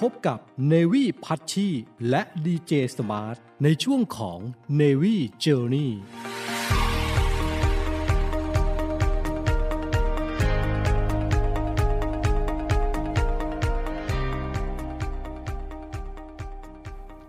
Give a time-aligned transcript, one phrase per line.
[0.00, 0.38] พบกับ
[0.72, 1.68] Navy พัชชี
[2.08, 4.38] และ DJ Smart ในช่วงของ
[4.80, 5.90] Navy Journey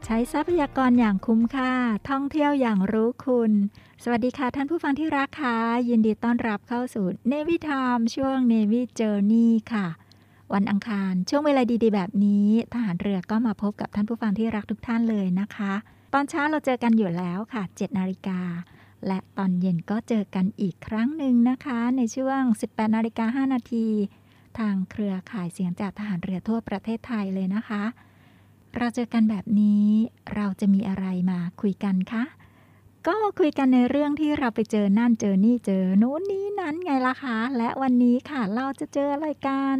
[0.05, 1.73] ใช้ทรัพยากรอย่างคุ้มค่า
[2.09, 3.52] ท่องเที่ยวอย่างรู้คุณ
[4.03, 5.58] สวัสดีค่ะท่านผู้ฟังที่รักค่ะ
[5.89, 9.88] ยินดีต้อนรับเข้าสู่ Navy Time ช่วง Navy Journey ค่ะ
[10.53, 15.73] วันอังคาร ช่วงเวลาดีๆ แบบนี้ ทหารเรือก็มาพบกับท่านผู้ฟังที่รักทุกท่านเลยนะคะ
[16.13, 18.41] ตอนเช้าเราเจอกันอยู่แล้วค่ะ7นาฬิกา
[19.07, 23.88] และตอนเย็นก็เจอกันอีกครั้งหนึ่งนะคะ ในช่วง 18นาฬิกา5นาที
[24.59, 27.83] ทางเครือข่ายเสียงจากทหารเรือทั่วประเทศไทยเลยนะคะ
[28.77, 29.88] เราเจอกันแบบนี้
[30.35, 32.23] เราจะมีอะไรมาคุยกันคะ
[33.08, 39.77] ก็คุยกันในเรื่องที่เราไปเจอนั่นเจอนี่เจอโน้นนี้นั้นไงล่ะคะ และวันนี้ค่ะเราจะเจออะไรกัน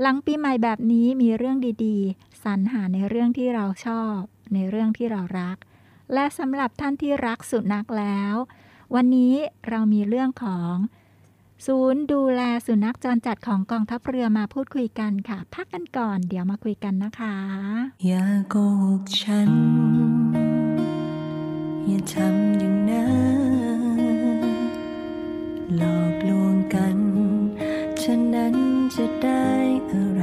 [0.00, 4.18] หลังปีใหม่แบบนี้มีเรื่องดีๆ สรรหาในเรื่องที่เราชอบ
[4.54, 5.56] ในเรื่องที่เรารัก
[6.14, 8.34] และสำหรับท่านที่รักสุนัขแล้ว
[8.94, 9.34] วันนี้
[9.68, 10.74] เรามีเรื่องของ
[11.66, 17.36] ศูนย์ดูแลสุนัขจรจัดของกองทัพเรือมาพูดคุยกันค่ะ พักกันก่อน เดี๋ยวมาคุยกันนะคะ
[18.06, 20.43] อย่าโกหกฉัน
[21.94, 23.08] อย่าทำอย่างนั้
[23.98, 24.00] น
[25.76, 26.98] หลอกลวงกัน
[28.02, 28.54] ฉะนั้น
[28.96, 29.46] จะได้
[29.90, 30.22] อะไร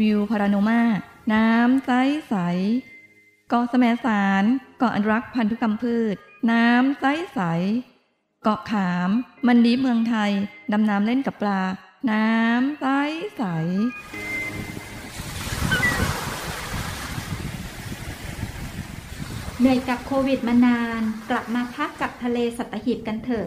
[0.00, 0.82] วิวพาราโนมา
[1.32, 1.90] น้ำใส
[2.28, 2.34] ใส
[3.48, 4.44] เกาะแสมสาร
[4.78, 6.16] เกาะอนุรักษ์พันธุกรรมพืช
[6.50, 7.04] น้ำใส
[7.34, 7.40] ใส
[8.42, 9.10] เกาะขาม
[9.46, 10.32] มันดีเมืองไทย
[10.72, 11.62] ดำน้ำเล่นกับปลา
[12.10, 12.86] น้ำใส
[13.36, 13.42] ใส
[19.58, 23.46] เหนื่อยกับโควิดมานาน กลับมาพักกับทะเลสัตหีบกันเถอะ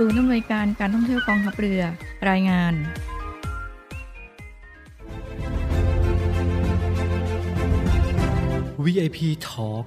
[0.00, 1.82] ศูนย์อำนวยการการท่องเที่ยวกองทัพเรือ
[2.28, 2.74] รายงาน
[8.84, 9.84] VIP Talk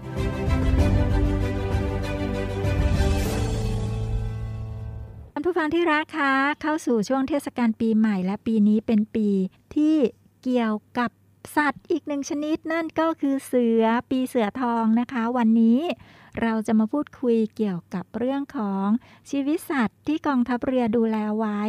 [5.33, 9.29] ท่านผู้ฟังที่รักคะเข้าสู่ช่วงเทศกาลปีใหม่และปีนี้เป็นปี
[9.75, 9.95] ที่
[10.43, 11.09] เกี่ยวกับ
[11.55, 15.79] สัตว์อีกหนึ่งชนิดนั่นก็คือเสือปีเสือทองนะคะ วันนี้
[16.41, 18.87] เราจะมาพูดคุยเกี่ยวกับเรื่องของ
[19.29, 21.61] ชีวิตสัตว์ที่กองทัพเรือดูแลไว้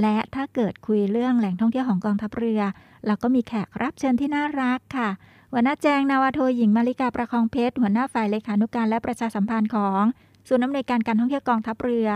[0.00, 2.60] และถ้าเกิดคุยเรื่องแหล่งท่องเที่ยวของกองทัพเรือ
[3.06, 5.08] เราก็มีแขกรับเชิญที่น่ารักค่ะ
[5.52, 10.02] หัวหน้าแจงนาวาโทหญิงมาริกาประคองเพชรหัวหน้าฝ่ายเลขานุการและประชาสัมพันธ์ของ
[10.48, 12.08] ศูนย์อำนวยการการท่องเที่ยวกองทัพเรือ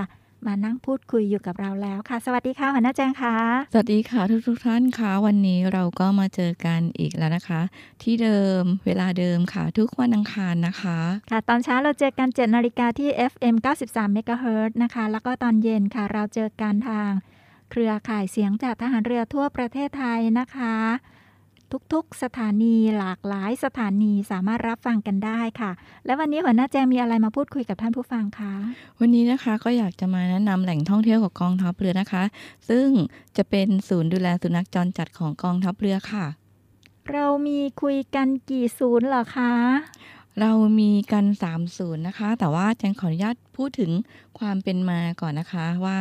[0.46, 3.36] มานั่งพูดคุยอยู่กับเราแล้วค่ะ สวัสดีค่ะหัวหน้าแจงค่ะ
[3.72, 7.60] สวัสดีค่ะทุกทุกๆท่านค่ะ วันนี้เราก็มาเจอกันอีกแล้วนะคะ
[8.02, 10.98] ที่เดิมเวลาเดิมค่ะ ทุกวันอังคารนะคะ
[11.30, 13.54] ค่ะ ตอนเช้าเราเจอกัน7นาฬิกาที่ FM
[13.86, 17.10] 93 MHz นะคะ แล้วก็ตอนเย็นค่ะ เราเจอกันทาง
[17.70, 20.76] เครือข่ายเสียงจากทหารเรือทั่วประเทศไทยนะคะ
[21.92, 25.70] ทุกๆ สถานีหลากหลายสถานีสามารถรับฟังกันได้ค่ะ
[26.06, 28.52] และวันนี้หัวหน้าแจงมีอะไรมาพูดคุยกับท่านผู้ฟังคะ
[29.00, 32.24] วันนี้นะคะก็อยากจะมาแนะนำแหล่งท่องเที่ยวของกองทัพเรือนะคะ
[32.68, 32.88] ซึ่ง
[33.36, 36.26] จะเป็นศูนย์ดูแลสุนัขจรจัดของกองทัพเรือค่ะ
[37.12, 39.52] เรามีคุยกันกี่ศูนย์เหรอคะ
[40.40, 43.90] เรามีกัน3ศูนย์นะคะ แต่ว่าแจงขออนุญาตพูดถึง
[44.38, 45.98] ความเป็นมาก่อนนะคะว่า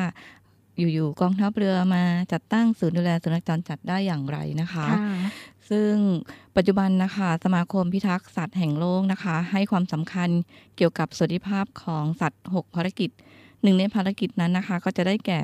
[0.77, 4.88] อยู่ๆกองทัพเรือมาจัดตั้งศูนย์ดูแลสุนัขจรจัดได้อย่างไรนะคะ
[5.70, 5.94] ซึ่ง
[6.56, 10.30] ปัจจุบันนะคะสมาคมพิทักษ์สัตว์แห่งโลกนะคะ ให้ความสำคัญ
[10.77, 13.10] เกี่ยวกับสวัสดิภาพของสัตว์ 6 ภารกิจ
[13.62, 15.39] หนึ่งในภารกิจนั้นนะคะ ก็จะได้แก่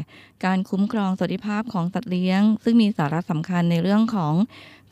[0.45, 4.33] การคุ้มครองสวัสดิภาพของสัตว์เลี้ยง ซึ่งมีสาระสำคัญในเรื่องของ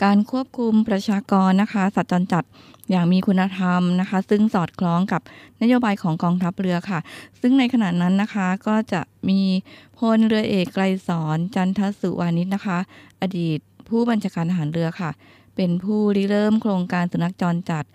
[0.04, 2.44] การควบคุมประชากรนะคะ สัตว์จรจัด
[2.90, 5.22] อย่างมีคุณธรรมนะคะ ซึ่งสอดคล้องกับ
[5.62, 7.00] นโยบายของกองทัพเรือค่ะ
[7.42, 9.42] ซึ่งในขณะนั้นนะคะก็จะมี
[9.98, 12.78] พลเรือเอกไกรสอนจันทสุวานิชนะคะ
[13.22, 15.12] อดีตผู้บัญชาการทหารเรือค่ะ
[15.56, 17.86] เป็นผู้ริเริ่มโครงการสุนัขจรจัด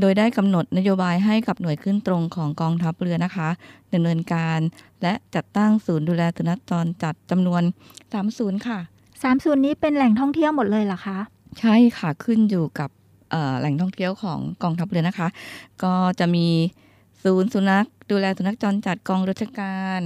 [0.00, 3.48] โดยได้กำหนดนโยบายให้กับหน่วยขึ้นตรงของกองทัพเรือนะคะ
[3.92, 4.58] ดำเนินการ
[5.02, 7.62] และจัดตั้งศูนย์ดูแลสุนัขจรจัดจำนวน
[8.00, 8.78] 3ศูนย์ค่ะ
[9.22, 11.18] สามศูนย์นี้เป็นแหล่งท่องเที่ยวหมดเลยเหรอคะ
[11.60, 12.90] ใช่ค่ะขึ้นอยู่กับ
[13.30, 15.28] เอ่อแหล่งท่องเที่ยวของกองทัพเรือนะคะ
[15.82, 16.46] ก็จะมี
[17.24, 20.00] ศูนย์สุนัข ดูแลสุนัขจรจัดกองรัชการ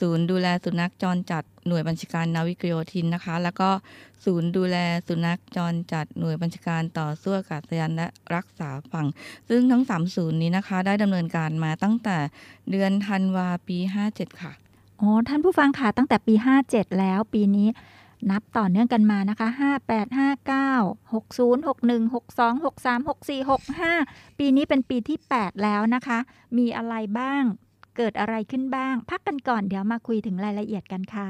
[0.00, 3.70] ศูนย์ดูแลสุนัขจรจัดหน่วยบัญชาการนาวิกโยธินนะคะ แล้วก็
[4.24, 4.76] ศูนย์ดูแล
[5.08, 9.06] สุนัขจรจัดหน่วยบัญชาการต่อสู้อากาศยานและรักษาฝั่ง
[9.48, 12.16] ซึ่งทั้งสามศูนย์นี้นะคะ ได้ดำเนินการมาตั้งแต่
[12.70, 13.78] เดือนธันวาปี
[14.10, 14.52] 57 ค่ะ
[15.00, 16.34] อ๋อท่านผู้ฟังค่ะตั้งแต่ปี
[16.66, 17.68] 57 แล้วปีนี้
[18.30, 19.48] นับต่อเนื่องกันมานะคะ
[19.88, 23.48] 58 59 60 61 62 63 64
[23.88, 26.18] 65 ปีนี้เป็นปีที่ 8 แล้วนะคะ
[26.58, 27.42] มีอะไรบ้าง
[27.96, 31.28] เกิดอะไรขึ้นบ้าง พักกันก่อนเดี๋ยวมาคุยถึงรายละเอียดกันค่ะ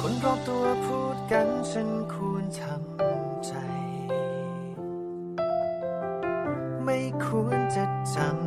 [0.00, 3.52] คนรอบตัวพูดกันฉันควรทำใจ
[6.84, 7.84] ไม่ควรจะ
[8.16, 8.43] จำ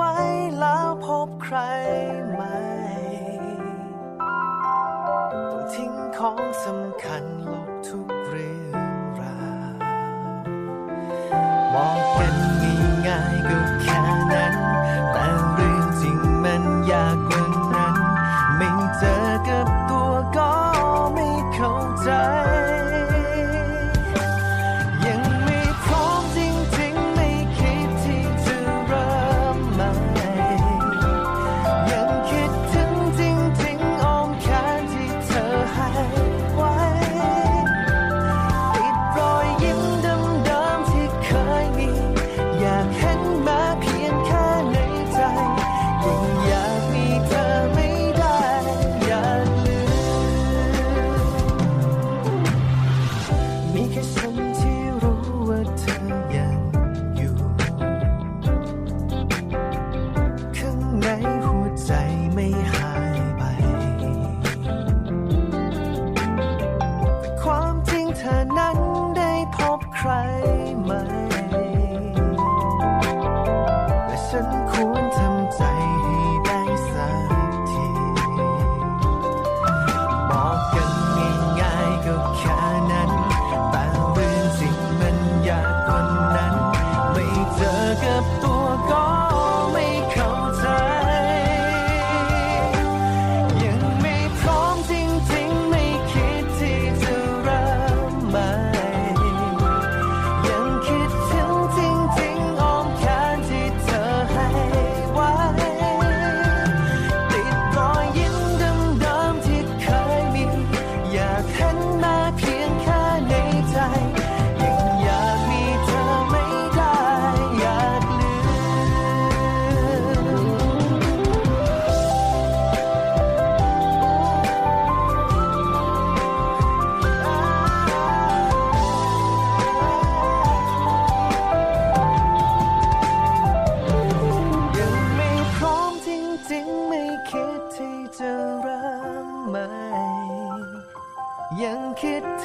[0.00, 0.14] ว้
[0.58, 1.58] แล้วพบใคร
[2.32, 2.56] ใหม่
[5.50, 9.74] ต้องทิ้งของสำคัญลบทุกเรื่องราว
[11.74, 12.34] มองกัน
[13.06, 13.58] ง่ายๆก็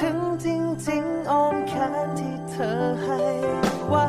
[0.00, 1.72] ถึงจริงๆอ้อมแข
[2.04, 2.70] นที่เธอ
[3.02, 3.20] ให้
[3.88, 4.04] ไว้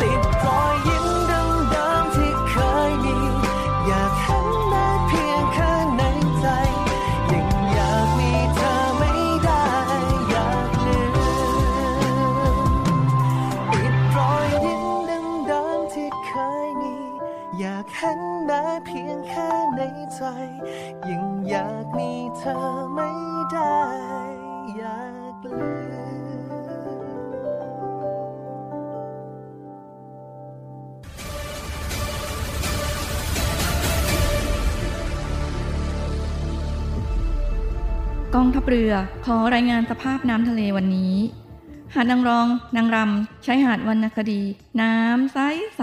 [0.00, 2.54] ติดรอยยิ้มเดิมๆที่เค
[2.88, 3.16] ยมี
[3.86, 6.02] อยากเห็นได้เพียงแค่ใน
[6.40, 6.46] ใจ
[7.32, 9.12] ยังอยากมีเธอไม่
[9.44, 9.64] ได้
[10.30, 12.58] อยากลืม
[13.70, 16.30] ปิดรอยยิ้มเดิมๆที่เค
[16.66, 16.94] ยมี
[17.58, 19.63] อยากเห็นแม้เพียงแค่
[21.10, 22.56] ยังอยากมีเธอ
[22.94, 23.10] ไม่
[23.52, 23.78] ได้
[24.76, 25.02] อยา
[25.32, 26.04] กลืม
[38.34, 38.92] กองทัพเรือ
[39.24, 41.14] ขอรายงานสภาพน้ำทะเลวันนี้
[41.94, 44.42] หาดนางรอง นางรำใช้หาดวรรณคดี
[44.80, 45.38] น้ำใส
[45.76, 45.82] ใส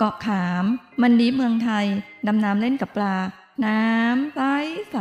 [0.00, 0.64] เกาะขาม
[1.02, 1.86] มันดีเมืองไทย
[2.26, 3.16] ดำน้ำเล่นกับปลา
[3.66, 4.40] น้ำใส
[4.90, 4.96] ใส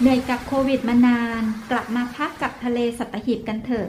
[0.00, 3.88] เหนื่อยกับโควิดมานาน กลับมาพักกับทะเลสัตหีบกันเถอะ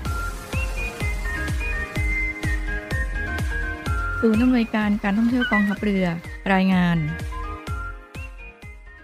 [4.21, 6.05] ศูนย์อำนวยการการท่องเที่ยวกองทัพเรือ
[6.53, 6.97] รายงาน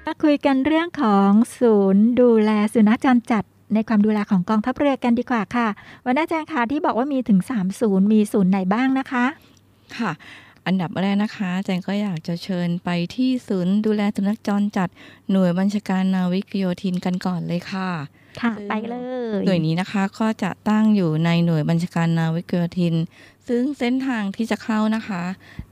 [0.06, 3.44] มาคุยกันเรื่องของศูนย์ดูแลสุนัขจรจัด
[3.74, 5.68] ในความดูแลของกองทัพเรือกันดีกว่าค่ะ
[6.06, 9.26] วันนี้อาจารย์คะที่บอกว่ามีถึง3ศูนย์มีศูนย์ไหนบ้างนะคะ
[9.98, 10.12] ค่ะ
[10.66, 14.90] อันดับแรกนะคะแจงก็อยากจะเชิญไปที่ศูนย์ดูแลสุนัขจรจัด
[15.32, 17.90] หน่วยบัญชาการนาวิกโยธินกันก่อนเลยค่ะ
[18.42, 18.96] ค่ะซึ่งไปเล
[19.40, 22.96] ยหน่วยนี้นะคะก็จะตั้งอยู่ในหน่วยบัญชาการนาวิกโยธิน
[23.48, 25.24] ซึ่งเส้นทางที่จะเข้านะคะ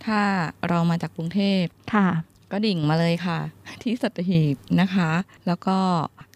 [0.06, 0.20] ถ้า
[0.68, 2.10] เรามาจากกรุงเทพค่ะ
[2.52, 3.40] ก็ดิ่งมาเลยค่ะ
[3.82, 5.12] ที่สัตหีบนะคะ
[5.48, 5.78] แล้วก็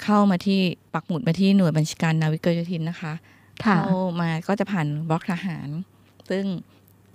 [0.04, 0.62] เข้ามาที่
[0.94, 3.14] ปักหมุดมาที่หน่วยบัญชาการนาวิกโยธินนะคะ
[3.66, 5.68] ค่ะเข้ามาก็จะผ่านบล็อกทหาร
[6.30, 6.46] ซึ่ง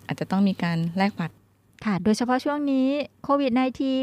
[0.07, 1.37] อาจจะต้องมีการแลกบัตร
[1.85, 2.89] ค่ะ โดยเฉพาะช่วงนี้
[3.25, 3.53] โควิด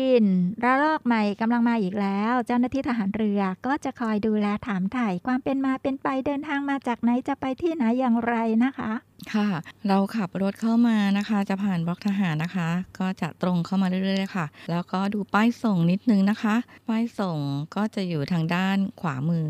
[0.08, 8.92] -19 ระลอกใหม่กำลังมาอีกแล้ว เจ้าหน้าที่ทหารเรือก็จะคอยดูแลถามถ่ายความเป็นมาเป็นไปเดินทางมาจากไหนจะไปที่ไหนอย่างไรนะคะ
[9.34, 9.48] ค่ะ
[9.88, 12.70] เราขับรถเข้ามานะคะ จะผ่านบล็อกทหารนะคะ
[13.00, 16.56] ก็จะตรงเข้ามาเรื่อยๆเลยค่ะ แล้วก็ดูป้ายส่งนิดนึงนะคะ
[16.90, 17.38] ป้ายส่ง
[17.76, 19.48] ก็จะอยู่ทางด้านขวามือ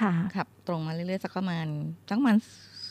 [0.00, 1.66] ค่ะขับตรงมาเรื่อยๆสักประมาณ
[2.08, 2.36] สักประมาณ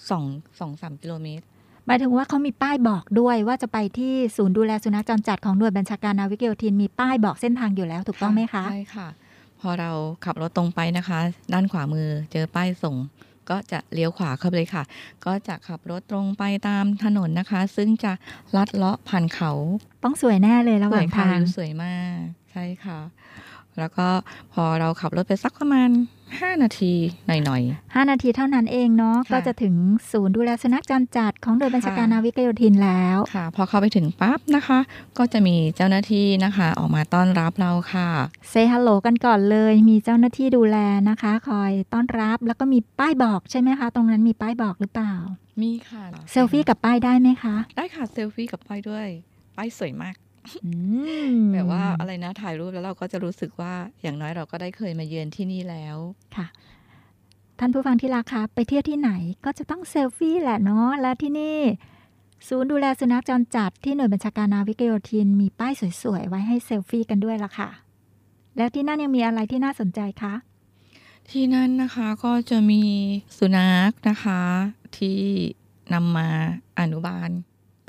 [0.09, 0.23] สอง
[0.59, 1.45] สองสามกิโลเมตร
[1.85, 9.07] หมายถึงว่าเขามีป้ายบอกด้วยว่าจะไปที่ศูนย์ดูแลสุนัขจรจัดของหน่วยบัญชาการนาวิกโยธินมีป้ายบอกเส้นทางอยู่แล้วถูกต้องไหมคะใช่ค่ะ
[9.61, 9.91] พอเรา
[10.25, 11.19] ขับรถตรงไปนะคะ
[11.53, 12.95] ด้านขวามือเจอป้ายส่ง
[13.49, 14.83] ก็จะเลี้ยวขวาเข้าไปเลยค่ะ
[15.25, 18.11] ก็จะขับรถตรงไปตามถนนนะคะ ซึ่งจะ
[18.55, 19.51] ลัดเลาะผ่านเขา
[20.03, 22.17] ต้องสวยแน่เลยระหสว่าวยงค่ะทางวิวสวยมาก
[22.51, 22.99] ใช่ค่ะ
[23.77, 24.07] แล้วก็
[24.53, 25.89] พอเราขับรถไปสักประมาณ
[26.33, 26.93] 5 นาที
[27.27, 29.75] หน่อย5นาทีเท่านั้นเองเนาะค่ะก็จะถึง
[30.11, 34.79] ศูนย์ดูแลสุนัขจรจัดของหน่วยบัญชาการค่ะนาวิกโยธินแล้วๆค่ะ พอเข้าไปถึงปั๊บนะคะ
[35.17, 38.09] ก็จะมีเจ้าหน้าที่นะคะ ออกมาต้อนรับเราค่ะ
[38.49, 40.77] เซฮัลโหลกันก่อนเลย มีเจ้าหน้าที่ดูแล
[41.09, 45.13] นะคะ คอยต้อนรับแล้วก็มีป้ายบอกใช่ไหมคะ ตรงนั้นมีป้ายบอกหรือเปล่า
[45.61, 49.07] มีค่ะเซลฟี่กับป้ายได้ไหมคะ ได้ค่ะเซลฟี่กับป้ายด้วย
[49.57, 50.24] ป้ายสวยมากอืม
[51.53, 55.97] แบบว่าอะไรนะถ่ายรูปแล้วเราก็จะรู้สึกว่าอย่างน้อยเราก็ได้เคยมาเยือนที่นี่แล้ว
[56.38, 56.47] ค่ะ
[57.60, 59.12] ท่านผู้ฟังที่รักคะไปเที่ยวที่ไหน
[59.45, 61.60] ก็จะต้องเซลฟี่แหละเนาะและที่นี่
[62.47, 67.69] ศูนย์ดูแลสุนัขจรจัดที่หน่วยบัญชาการนาวิกโยธิน มีป้ายสวยๆ ไว้ให้เซลฟี่กันด้วยล่ะค่ะ
[68.58, 70.34] แล้วที่นั่นยังมีอะไรที่น่าสนใจคะ
[71.31, 72.81] ที่นั่นนะคะก็จะมี
[73.38, 74.41] สุนัขนะคะ
[74.97, 75.19] ที่
[75.93, 76.27] นำมา
[76.79, 77.29] อนุบาล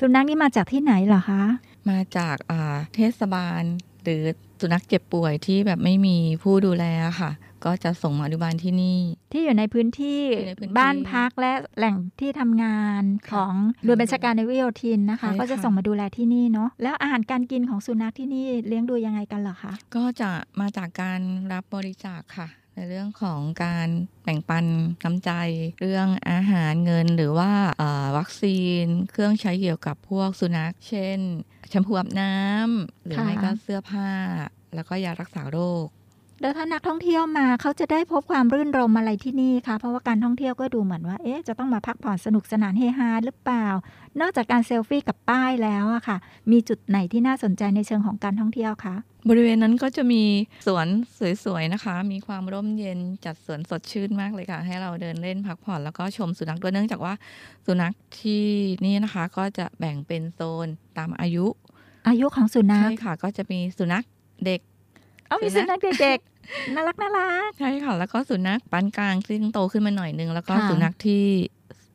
[0.00, 1.42] สุนัขนี่มาจากที่ไหนเหรอคะ
[1.90, 3.62] มาจากอ่าเทศบาล
[4.04, 4.22] หรือ
[4.60, 6.84] สุนัขเจ็บป่วยที่แบบไม่มีผู้ดูแล
[7.20, 7.32] ค่ะ
[7.64, 8.98] ก็จะส่งมาอนุบาลที่นี่
[9.32, 21.20] ที่อยู่ในพื้นที่อยู่ในพื้นที่บ้านพักและแหล่งที่ทำงานค่ะของหน่วยบัญชาการในวิโยธินนะคะใช่ค่ะก็จะส่งมาดูแลที่นี่เนาะแล้วอาหารการกินของสุนัขที่นี่เลี้ยงดูยังไงกันเหรอคะก็จะมาจากการ
[21.52, 23.88] รับบริจาคค่ะในเรื่องของการ
[24.24, 24.64] แบ่งปัน
[25.04, 25.30] น้ำใจ
[25.80, 31.20] เรื่องอาหารเงินหรือว่าเอ่อวัคซีน เครื่องใช้เกี่ยวกับพวกสุนัข เช่น
[31.68, 34.10] แชมพูอาบน้ำหรือค่ะไม่ก็เสื้อผ้า
[34.74, 35.86] แล้วก็ยารักษาโรค
[36.40, 43.66] แล้วถ้านักท่องเที่ยวมาเขาจะได้พบความรื่นรมอะไรที่นี่คะเพราะว่าการท่องเที่ยวก็ดูเหมือนว่าเอ๊ะจะต้องมาพักผ่อนสนุกสนานเฮฮาหรือเปล่า
[44.20, 46.16] นอกจากการเซลฟี่กับป้ายแล้วอะค่ะ
[46.50, 48.94] มีจุดไหนที่น่าสนใจในเชิงของการท่องเที่ยวคะ
[49.28, 50.22] บริเวณนั้นก็จะมี
[50.66, 50.86] สวน
[51.44, 57.14] สวยๆนะคะ มีความร่มเย็นจัดสวนสดชื่นมากเลยค่ะ ให้เราเดินเล่นพักผ่อนแล้วก็ชมสุนัขด้วยเนื่องจากว่า
[57.66, 58.44] สุนัขที่
[58.84, 60.68] นี่นะคะ ก็จะแบ่งเป็นโซน
[60.98, 61.46] ตามอายุ
[62.08, 64.04] อายุของสุนัขใช่ค่ะ ก็จะมีสุนัข
[64.46, 64.60] เด็ก
[65.28, 71.24] เอามีสุสุนันัขขเด็กๆน่ารักน่ารักใช่ค่ะ แล้วก็สุนัขปานกลางซึ่งโตขึ้นมาหน่อยนึง แล้วก็ค่ะสุนัขที่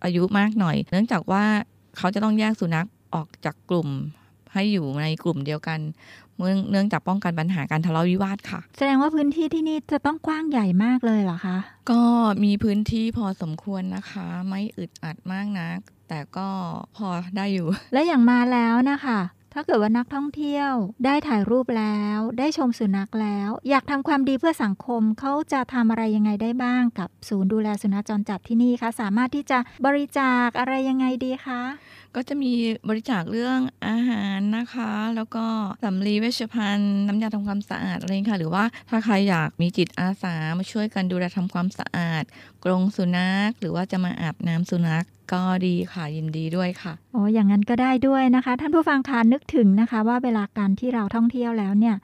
[0.03, 1.43] อายุมากหน่อย เนื่องจากว่า
[1.97, 3.89] เขาจะต้องแยกสุนัขออกจากกลุ่ม
[4.53, 5.79] ให้อยู่ในกลุ่มเดียวกัน
[6.37, 11.57] เมื่อเนื่องจากป้องกันปัญหาการทะเลาะวิวาทค่ะ แสดงว่าพื้นที่ที่นี่จะต้องกว้างใหญ่มากเลยเหรอคะ
[11.91, 12.01] ก็
[12.43, 15.77] มีพื้นที่พอสมควรนะคะ ไม่อึดอัดมากนัก
[16.09, 16.47] แต่ก็
[16.97, 19.19] พอได้อยู่ และอย่างมาแล้วนะคะ
[19.53, 20.71] ถ้าเกิดว่านักท่องเที่ยว
[21.05, 31.61] ได้ถ่ายรูปแล้ว ได้ชมสุนัขแล้ว อยากทำความดีเพื่อสังคมเขาจะทำอะไรยังไงได้บ้างกับศูนย์ดูแลสุนัขจรจัดที่นี่คะ สามารถที่จะบริจาคอะไรยังไงดีคะ
[32.15, 32.53] ก็จะมี
[32.89, 35.45] บริจาคเรื่องอาหารนะคะ แล้วก็
[35.83, 42.23] สำลีเวชภัณฑ์น้ำยาทำความสะอาดอะไรค่ะ หรือว่าถ้าใครอยากมีจิตอาสามาช่วยกันดูแลทำความสะอาด
[42.63, 51.95] กรงสุนัข หรือว่าจะมาอาบน้ำสุนัข ก็ดีค่ะยินดีด้วยค่ะอ้ออย่างนั้นก็ได้ด้วยนะคะ ท่านผู้ฟังคะนึกถึงนะคะ ว่าเวลาการที่เราท่องเที่ยวแล้วเนี่ย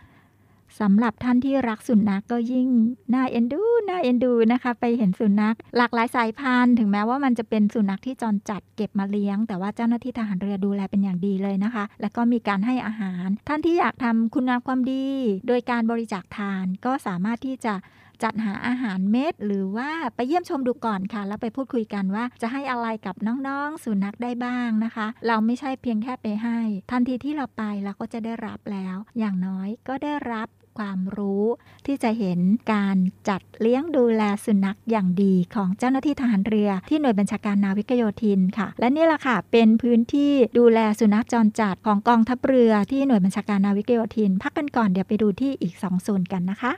[0.79, 2.67] สำหรับท่านที่รักสุนัขก็ยิ่ง
[3.13, 15.05] น่าเอ็นดูน่าเอ็นดูนะคะ ไปเห็นสุนัข หลากหลายสายพันธุ์ถึงแม้ว่ามันจะเป็นสุนัขที่จรจัดเก็บมาเลี้ยง แต่ว่าเจ้าหน้าที่ทหารเรือดูแลเป็นอย่างดีเลยนะคะ แล้วก็มีการให้อาหาร ท่านที่อยากทำคุณงามความดี
[15.47, 17.73] โดยการบริจาคทานก็สามารถที่จะ
[18.23, 23.15] จัดหาอาหารเม็ดหรือว่าไปเยี่ยมชมดูก่อนค่ะ แล้วไปพูดคุยกันว่า จะให้อะไรกับ
[23.47, 26.59] น้องๆ สุนัขได้บ้างนะคะ เราไม่ใช่เพียงแค่ไปให้
[26.91, 30.49] ทันทีที่เราไปเราก็จะได้รับแล้ว อย่างน้อยก็ได้รับ
[30.85, 31.45] ความรู้
[31.85, 32.39] ที่จะเห็น
[32.73, 32.97] การ
[33.29, 46.71] จัดเลี้ยงดูแลสุนัขอย่างดีของเจ้าหน้าที่ทหารเรือ ที่หน่วยบัญชาการนาวิกโยธินค่ะ และนี่แหละค่ะเป็นพื้นที่ดูแลสุนัขจรจัดของกองทัพเรือที่หน่วยบัญชาการนาวิกโยธิน พักกันก่อนเดี๋ยวไปดูที่อีก2โซนกันนะคะ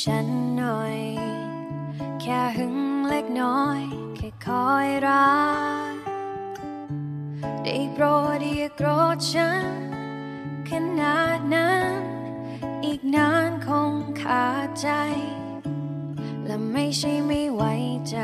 [0.00, 0.26] ฉัน
[0.56, 0.98] หน่อย
[2.20, 2.76] แค่หึง
[3.08, 3.80] เล็กน้อย
[4.16, 5.40] แค่คอยรั
[5.92, 5.94] ก
[7.62, 8.04] ได้โปร
[8.38, 9.66] ดอย่าโกรธฉัน
[10.68, 12.00] ขนาดนั้น
[12.84, 14.88] อีกนานคงขาดใจ
[16.46, 17.72] และไม่ใช่ไม่ไว้
[18.10, 18.18] ใจ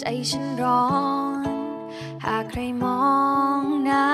[0.00, 0.86] ใจฉันร้อ
[1.46, 1.48] น
[2.24, 3.02] หากใครมอ
[3.60, 4.06] งหน้า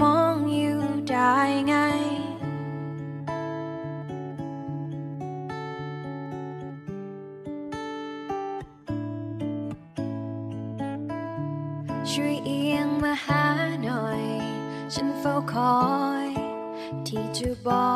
[0.00, 0.80] มองอยู่
[1.10, 1.34] ได้
[1.66, 1.74] ไง
[12.10, 13.44] ช่วยเอียงมาหา
[13.84, 14.24] หน่อย
[14.94, 15.82] ฉันเฝ้าคอ
[16.26, 16.28] ย
[17.06, 17.92] ที่จะบอ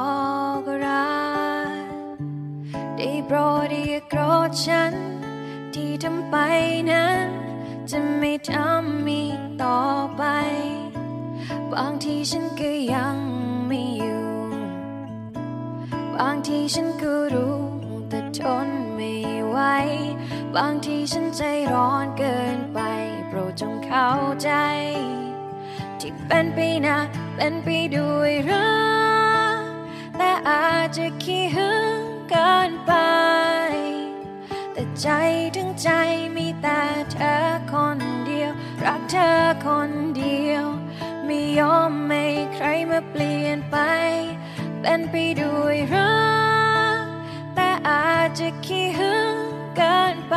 [0.60, 1.20] กรั
[1.82, 1.84] ก
[2.96, 3.36] ได้โปร
[3.70, 4.94] ดอย่าโกรธฉัน
[5.74, 6.34] ที่ทำไป
[6.90, 7.28] นั้น
[7.90, 9.80] จะไม่ทำอีกต่อ
[10.16, 10.22] ไป
[11.72, 13.16] บางทีฉันก็ยัง
[13.66, 14.26] ไม่อยู่
[16.16, 17.58] บางทีฉันก็รู้
[18.08, 19.12] แต่ทนไม่
[19.48, 19.58] ไหว
[20.56, 22.78] บางทีฉันใจร้อนเกินไป
[23.28, 24.08] โปรดจงเข้า
[24.42, 24.50] ใจ
[26.00, 26.98] ที่เป็นไปนะ
[27.36, 28.68] เป็นไปด้วยรั
[29.60, 29.62] ก
[30.16, 32.92] แต่อาจจะขี้หึงเกินไป
[34.72, 35.08] แต่ใจ
[41.58, 43.76] ยอมให้ใครมาเปลี่ยนไป
[44.80, 46.16] เป็นไปด้วยรั
[47.02, 47.04] ก
[47.54, 49.36] แต่อาจจะขี้หึง
[49.76, 50.36] เกินไป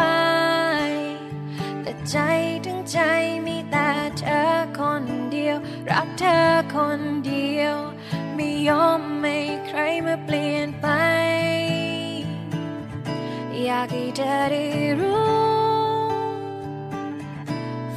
[1.82, 2.18] แต่ใจ
[2.66, 3.00] ถึงใจ
[3.46, 4.42] มีแต่เธอ
[4.80, 5.58] คนเดียว
[5.92, 6.40] รักเธอ
[6.76, 7.76] คนเดียว
[8.36, 10.88] ไม่ยอมให้ใครมาเปลี่ยนไป
[13.64, 14.64] อยากให้เธอได้
[15.00, 15.30] รู้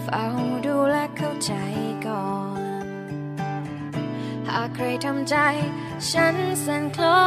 [0.02, 0.24] เฝ้า
[0.64, 5.36] ดูและเข้าใจากใครทำใจ
[6.10, 7.26] ฉันสั่นคลอ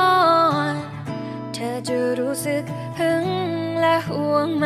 [0.74, 0.76] น
[1.54, 2.64] เธอจะรู้สึก
[3.00, 3.26] หึง
[3.80, 4.66] และห่วงไหม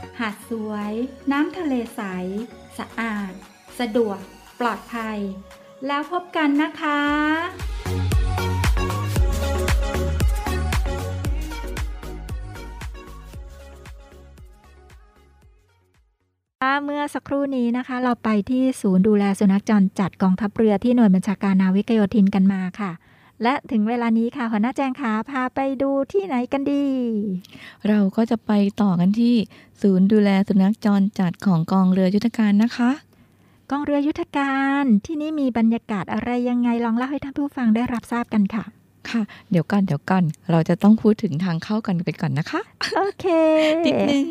[0.21, 0.93] หาดสวย
[1.31, 2.01] น้ำทะเลใส
[2.77, 3.33] สะอาด
[3.79, 4.19] สะดวก
[4.59, 5.19] ปลอดภัย
[5.87, 7.01] แล้วพบกันนะคะ
[16.85, 22.91] เมื่อสักครู่นี้นะคะ เราไปที่ศูนย์ดูแลสุนัขจรจัดกองทัพเรือที่หน่วยบัญชาการนาวิกโยธินกันมาค่ะ
[23.43, 26.85] และถึงเวลานี้ค่ะหัวหน้าแจงขาพาไปดูที่ไหนกันดี
[27.87, 28.51] เราก็จะไป
[28.81, 29.35] ต่อกันที่
[29.81, 32.91] ศูนย์ดูแลสุนัขจรจัดของกองเรือยุทธการนะคะ
[33.71, 38.65] กองเรือยุทธการที่นี่มีบรรยากาศอะไรยังไงลองเล่าให้ท่านผู้ฟังได้รับทราบกันค่ะ
[39.09, 42.61] ค่ะ เดี๋ยวกันเดี๋ยวกันเราจะต้องพูดถึงทางเข้ากันไปก่อนนะคะ
[42.95, 43.25] โอเค
[43.85, 44.25] นิดนึง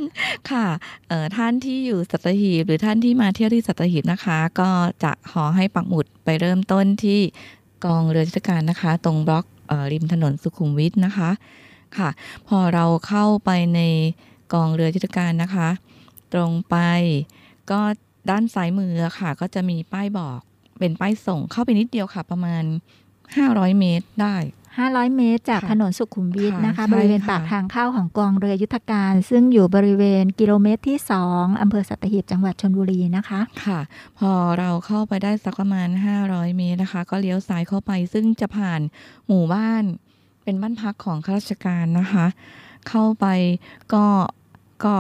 [0.51, 0.67] ค่ะ
[1.09, 4.71] เอ่อท่านที่อยู่สัตหีบหรือท่านที่มาเที่ยวที่สัตหีบนะคะ ก็
[5.05, 7.21] จะขอให้ปักหมุดไปเริ่มต้นที่
[7.85, 11.31] กองเรือยุทธการนะคะ ตรงบล็อกออริมถนนสุขุมวิทนะคะ
[11.97, 12.09] ค่ะ
[12.49, 13.81] พอเราเข้าไปใน
[14.53, 15.69] กองเรือยุทธการนะคะ
[16.33, 16.77] ตรงไป
[17.71, 17.81] ก็
[18.31, 20.41] ด้านซ้ายมือค่ะ ก็จะมีป้ายบอก
[20.79, 22.65] เป็นป้ายส่งเข้าไปนิดเดียวค่ะ ประมาณ
[23.21, 24.37] 500 เมตรได้
[24.89, 30.99] 500 เมตร จากค่ะถนนสุขุมวิทค่ะนะคะใช่บริเวณค่ะปากทางเข้าของกองเรือยุทธการ ซึ่งอยู่บริเวณกิโลเมตรที่
[31.31, 33.81] 2อำเภอสัตหีบจังหวัดชนบุรีนะคะ ค่ะ
[34.19, 35.89] พอเราเข้าไปได้สักประมาณ
[36.23, 38.81] 500 เมตรนะคะ ก็เลี้ยวซ้ายเข้าไป ซึ่งจะผ่าน
[39.27, 39.83] หมู่บ้าน
[40.45, 42.27] เป็นบ้านพักของข้าราชการนะคะ
[42.89, 43.27] เข้าไป
[43.95, 44.05] ก็
[44.85, 44.95] ก็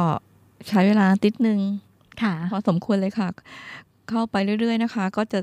[0.69, 1.59] ใช้เวลาติดนึง
[2.23, 3.29] ค่ะพอสมควรเลยค่ะ
[4.11, 5.40] เข้าไปเรื่อยๆนะคะ ก็จะ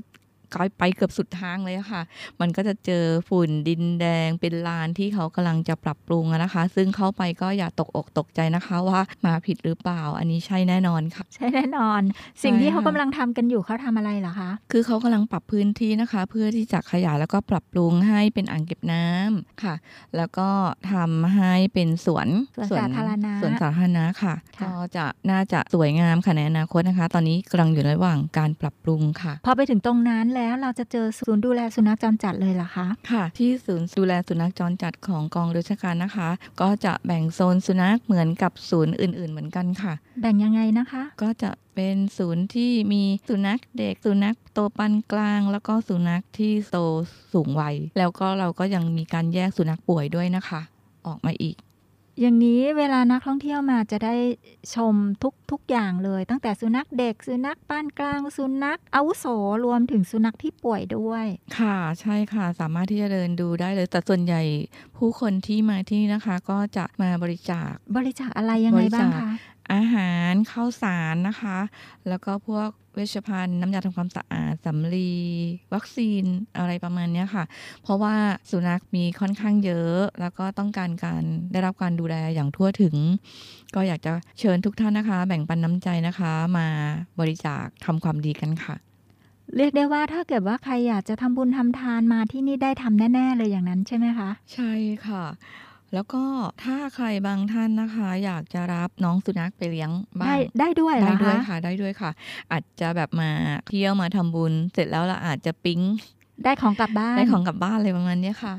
[0.54, 2.02] กลายไปเกือบสุดทางเลยอะค่ะ
[2.40, 12.02] มันก็จะเจอฝุ่นดินแดงเป็นลานที่เขากำลังจะปรับปรุงอะนะคะ ซึ่งเข้าไปก็อย่าตกอกตกใจนะคะว่ามาผิดหรือเปล่า อันนี้ใช่แน่นอนค่ะ ใช่แน่นอน
[12.44, 19.76] สิ่งที่เขาค่ะกำลังทำกันอยู่เขาทำอะไรเหรอคะ คือเขากำลังปรับพื้นที่นะคะ เพื่อที่จะขยายแล้วก็ปรับปรุงให้เป็นอ่างเก็บน้ำค่ะ
[20.18, 20.50] แล้วก็
[20.92, 22.28] ทำให้เป็นสวน
[22.72, 36.30] สวนสาธารณะสวนสาธารณะค่ะค่ะก็จะน่าจะสวยงามค่ะในอนาคตนะคะ ตอนนี้กำลังอยู่ระหว่างการปรับปรุงค่ะ พอไปถึงตรงนั้นแล้วเราจะเจอศูนย์ดูแลสุนัขจรจัดเลยเหรอคะ ค่ะ ที่ศูนย์ดูแลสุนัขจรจัดของกองเรือราชการนะคะ
[36.62, 46.78] ก็จะแบ่งโซนสุนัขเหมือนกับศูนย์อื่น ๆ เหมือนกันค่ะ แบ่งยังไงนะคะ ก็จะเป็นศูนย์ที่มีสุนัขเด็กสุนัขโตปานกลาง แล้วก็สุนัขที่โต
[47.34, 50.62] สูงวัย แล้วก็เราก็ยังมีการแยกสุนัขป่วยด้วยนะคะ
[51.08, 51.56] ออกมาอีก
[52.22, 54.16] อย่างนี้เวลานักท่องเที่ยวมาจะได้
[54.76, 59.26] ชมทุกทุกอย่างเลย ตั้งแต่สุนัขเด็ก สุนัขปานกลาง สุนัขอาวุโส
[59.66, 61.26] รวมถึงสุนัขที่ป่วยด้วย
[61.58, 64.42] ค่ะใช่ค่ะ สามารถที่จะเดินดูได้เลย แต่ส่วนใหญ่
[64.98, 71.58] ผู้คนที่มาที่นี่นะคะ ก็จะมาบริจาค บริจาคอะไรยังไงบ้างบริจาคะคอาหารข้าวสารนะคะ
[72.08, 75.12] แล้วก็พวก เวชภัณฑ์น้ำยาทำความสะอาดสำลี
[75.74, 76.24] วัคซีน
[76.58, 77.44] อะไรประมาณเนี้ยค่ะ
[77.84, 78.16] เพราะว่า
[78.50, 82.96] สุนัขมีค่อนข้างเยอะ แล้วก็ต้องการการได้รับการดูแลอย่างทั่วถึง
[83.76, 86.68] ก็อยากจะเชิญทุกท่านนะคะ แบ่งปันน้ำใจนะคะ มา
[87.20, 88.76] บริจาคทำความดีกันค่ะ
[89.56, 94.72] เรียกได้ว่าถ้าเกิดว่าใครอยากจะทำบุญทำทานมาที่นี่ได้ทำแน่ ๆ เลยอย่างนั้นใช่ไหมคะ ใช่
[95.06, 95.24] ค่ะ
[95.94, 96.24] แล้วก็
[96.64, 102.12] ถ้าใครบางท่านนะคะ อยากจะรับน้องสุนัขไปเลี้ยงบ้าได้งได้ด้วยเหรได้อด้วยคะค่ะ ได้ด้วยค่ะ
[102.52, 103.30] อาจจะแบบมา
[103.70, 105.82] เที่ยวมาทำบุญ เสร็จแล้วเราอาจจะปิ๊ง
[106.44, 108.54] ได้ของกลับบ้าน ได้ของกลับบ้านอะไรประมาณเนี้ยค่ะ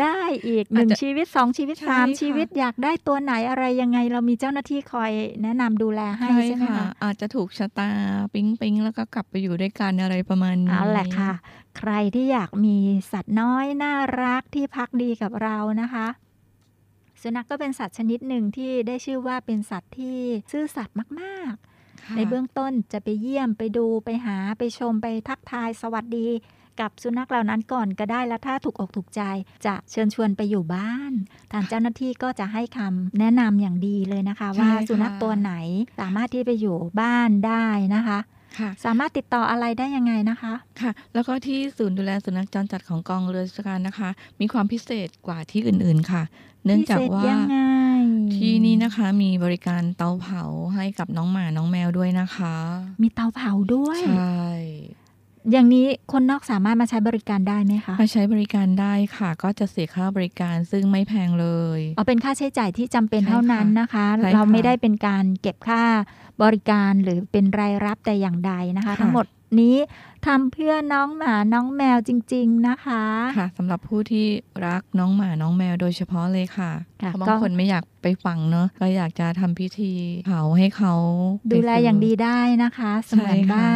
[0.00, 5.10] ได้อีกหนึ่งอาจจะชีวิตสองชีวิตใช่สามค่ะชีวิตอยากได้ตัวไหนอะไรยังไง เรามีเจ้าหน้าที่คอย
[5.42, 7.90] แนะนำดูแลให้ใช่ไหมคะอาจจะถูกชะตา
[8.34, 11.32] ปิ๊งปิ๊งแล้วก็กลับไปอยู่ด้วยกันอะไรประมาณนี้เอาแหละค่ะ
[11.78, 12.76] ใครที่อยากมี
[13.12, 16.06] สัตว์น้อยน่ารักที่พักดีกับเรานะคะ
[17.22, 20.18] สุนัขก็เป็นสัตว์ชนิดหนึ่งที่ได้ชื่อว่าเป็นสัตว์ที่
[20.52, 21.73] ซื่อสัตย์มากๆค่ะ
[22.16, 26.28] ในเบื้องต้นจะไปเยี่ยมไปดูไปหาไปชมไปทักทายสวัสดี
[26.80, 29.22] กับสุนัขเหล่านั้นก่อนก็ได้แล้วถ้าถูกอกถูกใจ
[29.66, 31.12] จะเชิญชวนไปอยู่บ้าน
[31.52, 35.52] ทางเจ้าหน้าที่ก็จะให้คำแนะนำอย่างดีเลยนะคะ ว่าสุนัขตัวไหน
[36.00, 38.18] สามารถที่ไปอยู่บ้านได้นะคะ
[38.58, 46.22] ค่ะสามารถติดต่ออะไรได้ยังไงนะคะค่ะ แล้วก็ที่ศูนย์ดูแลสุนัขจรจัดของกองเรือราชการนะคะ มีความพิเศษกว่าที่อื่นๆค่ะ
[46.64, 47.56] เนื่องจากว่าพิเศษยังไง
[48.36, 50.42] ที่นี่นะคะมีบริการเตาเผา
[50.74, 52.56] ให้กับน้องหมาน้องแมวด้วยนะคะ
[53.02, 54.44] มีเตาเผาด้วย ใช่
[55.52, 61.48] อย่างนี้คนนอกสามารถมาใช้บริการได้ไหมคะ มาใช้บริการได้ค่ะ ก็จะเสียค่าบริการซึ่งไม่แพงเล
[61.78, 65.82] ยเอาเป็นค่าใช้จ่ายที่จำเป็นใช่ค่ะเท่านั้นนะคะใช่ค่ะเราไม่ได้เป็นการเก็บค่า
[66.42, 69.26] บริการหรือเป็นรายรับแต่อย่างใดนะคะค่ะทั้งหมด
[69.60, 69.76] นี้
[70.26, 73.04] ทำเพื่อน้องหมาน้องแมวจริง ๆนะคะ
[73.38, 74.26] ค่ะสำหรับผู้ที่
[74.66, 76.70] รักน้องหมาน้องแมวโดยเฉพาะเลยค่ะ
[77.02, 79.92] ค่ะเพราะก็บางคนไม่อยากไปฝังเนอะก็อยากจะทำพิธี
[80.26, 80.94] เผาให้เขา
[81.50, 83.68] ดูแลไปสู่อย่างดีได้นะคะเสมือนใช่ค่ะว่า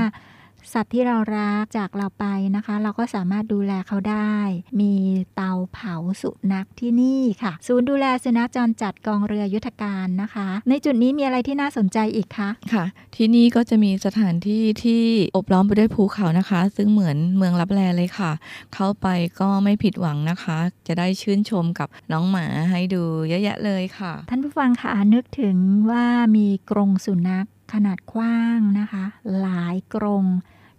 [0.72, 2.24] สัตว์ที่เรารักจากเราไป
[2.57, 4.35] นะคะ เราก็สามารถดูแลเขาได้
[4.81, 4.94] มี
[5.35, 12.85] เตาเผาสุนัขที่นี่ค่ะ ศูนย์ดูแลสุนัขจรจัดกองเรือยุทธการนะคะ ในจุดนี้มีอะไรที่น่าสนใจอีกคะค่ะ
[13.16, 15.02] ที่นี่ก็จะมีสถานที่ที่
[15.37, 18.33] อบล้อมไปด้วยภูเขานะคะ ซึ่งเหมือนเมืองลับแลเลยค่ะ
[18.74, 19.07] เข้าไป
[19.40, 25.57] ก็ไม่ผิดหวังนะคะ จะได้ชื่นชมกับน้องหมาให้ดูเยอะแยะเลยค่ะ ท่านผู้ฟังค่ะนึกถึง
[25.90, 26.04] ว่า
[26.37, 29.04] มีกรงสุนัขขนาดกว้างนะคะ
[29.40, 30.24] หลายกรง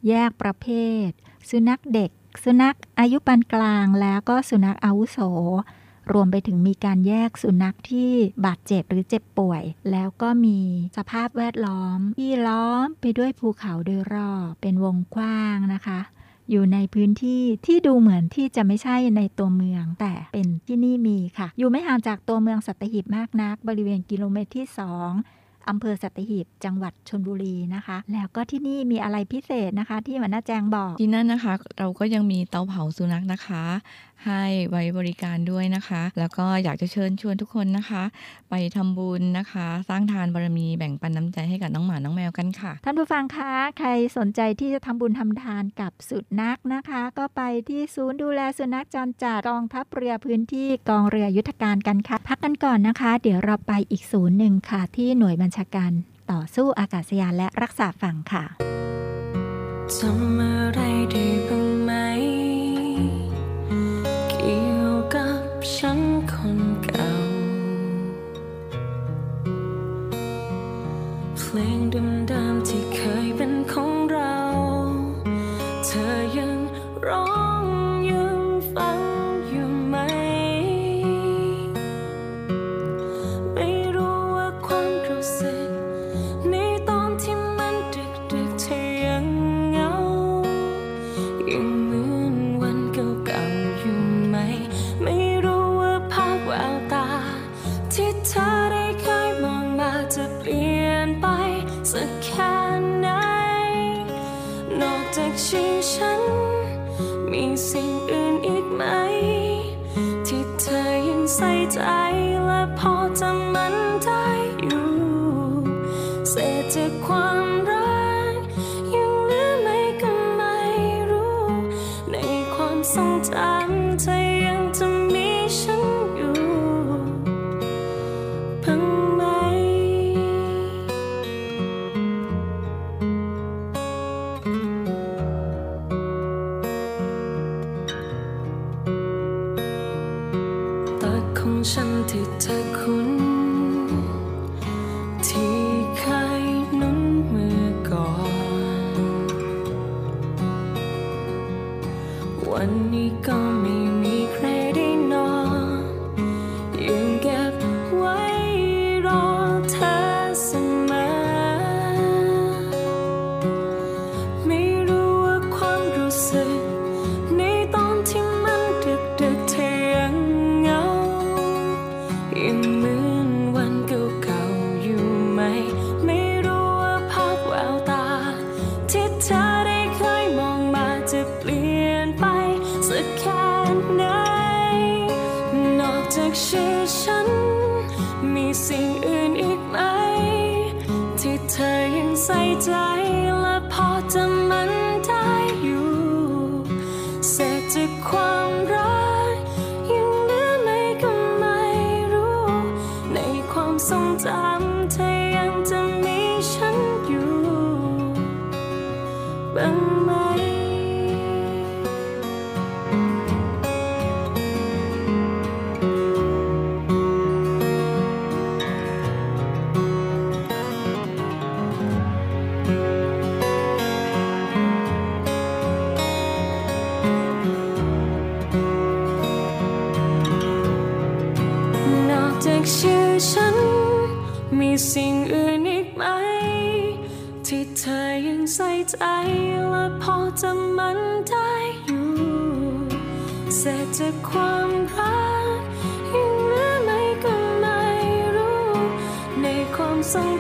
[0.08, 0.68] แยกประเภ
[1.06, 1.10] ท
[1.50, 2.12] สุนัขเด็ก
[2.44, 5.20] สุนัขอายุปานกลางแล้วก็สุนัขอาวุโส
[6.12, 8.12] รวมไปถึงมีการแยกสุนัขที่
[8.46, 10.60] บาดเจ็บหรือเจ็บป่วย แล้วก็มี
[10.98, 16.00] สภาพแวดล้อมที่ล้อมไปด้วยภูเขาโดยรอบเป็นวงกว้างนะคะ
[16.50, 24.66] อยู่ในพื้นที่ที่ดูเหมือนที่จะไม่ใช่ในตัวเมือง แต่เป็นที่นี่มีค่ะ อยู่ไม่ห่างจากตัวเมืองสัตหีบมากนัก บริเวณกิโลเมตรที่
[25.08, 25.39] 2
[25.70, 33.64] อำเภอสัตหีบจังหวัดชนบุรีนะคะ แล้วก็ที่นี่มีอะไรพิเศษนะคะ ที่หมันน่าแจงบอกที่นั่นนะคะ เราก็ยังมีเตาเผาสุนัขนะคะ
[34.26, 38.04] ให้ไว้บริการด้วยนะคะ แล้วก็อยากจะเชิญชวนทุกคนนะคะ
[38.50, 55.92] ไปทำบุญนะคะ สร้างทานบารมีแบ่งปันน้ำใจให้กับน้องหมาน้องแมวกันค่ะ ท่านผู้ฟังคะใครสนใจที่จะทำบุญทำทานกับสุนัขนะคะ ก็ไปที่ศูนย์ดูแลสุนัขจรจัดกองทัพเรือพื้นที่กองเรือยุทธการกันค่ะ พักกันก่อนนะคะ เดี๋ยวเราไปอีกศูนย์หนึ่งค่ะ ที่หน่วยบัญชาการ
[56.32, 58.46] ต่อสู้อากาศยานและรักษาฝั่งค่ะ
[59.96, 60.80] จำอะไร
[61.12, 61.39] ได้
[71.52, 71.62] เพล
[105.18, 106.22] จากชื่อฉัน
[107.32, 108.84] มีสิ่งอื่นอีกไหม
[110.26, 111.80] ที่เธอยังใส่ใจ
[112.46, 112.99] และพอ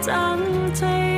[0.09, 1.08] ทร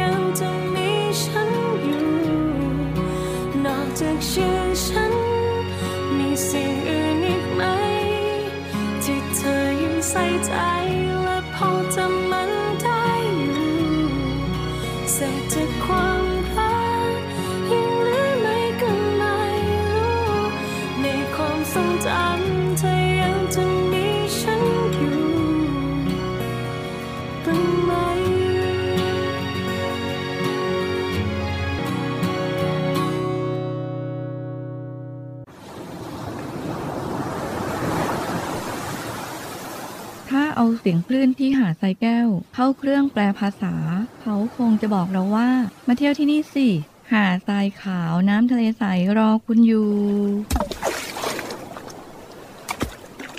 [40.83, 43.75] เสียงคลื่นที่หาดทรายแก้ว เข้าเครื่องแปลภาษา
[44.21, 45.49] เขาคงจะบอกเราว่า
[45.87, 46.67] มาเที่ยวที่นี่สิ
[47.11, 48.83] หาดทรายขาวน้ำทะเลใส
[49.17, 49.91] รอคุณอยู่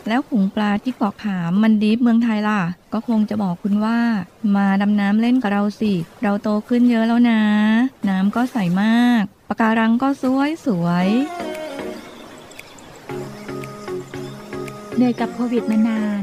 [0.08, 2.60] แล้วขุงปลาที่เกาะขามมันดีฟเมืองไทยล่ะ
[2.92, 3.98] ก็คงจะบอกคุณว่า
[4.56, 7.42] มาดำน้ำเล่นกับเราสิ เราโตขึ้นเยอะแล้วนะ
[8.08, 11.08] น้ำก็ใสมากปะการังก็สวยสวย
[14.96, 16.22] เหนื่อยกับโควิดมานาน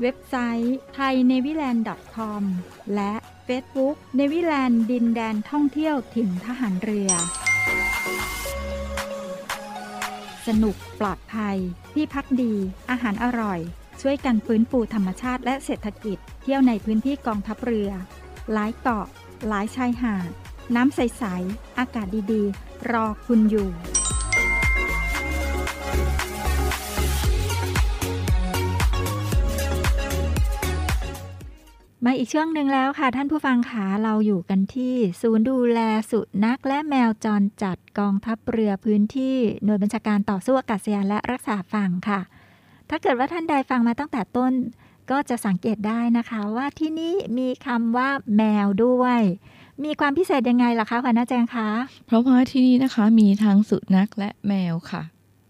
[0.00, 2.42] เว็บไซต์ thainewiland.com
[2.94, 3.12] และ
[3.46, 7.10] Facebook เนวิแลนด์ดินแดนท่องเที่ยวถิ่นทหารเรือ
[10.46, 11.58] สนุกปลอดภัย
[11.94, 12.54] ที่พักดี
[12.90, 13.60] อาหารอร่อย
[14.02, 17.90] ช่วยกันฟื้นฟูธรรมชาติและเศรษฐกิจ เที่ยวในพื้นที่กองทัพเรือ
[18.52, 19.06] หลายเกาะ
[19.48, 20.28] หลายชายหาด
[20.76, 23.70] น้ำใส ๆ อากาศดี ๆ รอคุณอยู่
[32.06, 35.80] มาอีกช่วงหนึ่งแล้วค่ะ ท่านผู้ฟังขาเราอยู่กันที่ ศูนย์ดูแล
[36.10, 42.20] สุนัขและแมวจรจัดกองทัพเรือพื้นที่หน่วยบัญชาการต่อสู้อากาศยานและรักษาฝั่งค่ะ
[42.90, 44.52] ถ้าเกิดว่าท่านใดฟังมาตั้งแต่ต้น
[45.10, 49.20] ก็จะสังเกตได้นะคะว่าที่นี่มีคำว่าแมวด้วย
[49.84, 51.68] มีความพิเศษยังไงล่ะคะคุณน้าแจงคะ
[52.06, 55.02] เพราะว่าที่นี่นะคะมีทั้งสุนัขและแมวค่ะ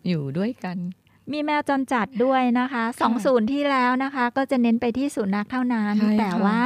[0.08, 0.76] อยู่ด้วยกัน
[1.32, 6.62] มีแมวจรจัดด้วยนะคะสองศูนย์ที่แล้วนะคะ ก็จะเน้นไปที่สุนัขเท่านั้นใช่ค่ะแต่ว่า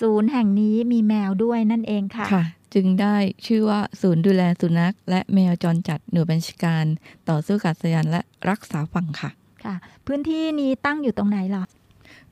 [0.00, 3.16] ศูนย์แห่งนี้มีแมวด้วยนั่นเองค่ะค่ะจึงได้
[3.46, 6.84] ชื่อว่าศูนย์ดูแลสุนัข และแมวจรจัดหน่วยบัญชาการ
[7.28, 9.30] ต่อสู้อากาศยานและรักษาฝั่งค่ะ
[9.64, 9.74] ค่ะ
[10.06, 11.64] พื้นที่นี้ตั้งอยู่ตรงไหนหรอ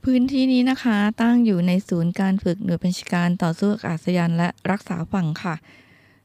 [0.05, 5.55] พื้นที่นี้นะคะตั้งอยู่ในศูนย์การฝึกหน่วยบัญชาการต่อสู้อากาศยานและรักษาฝั่งค่ะ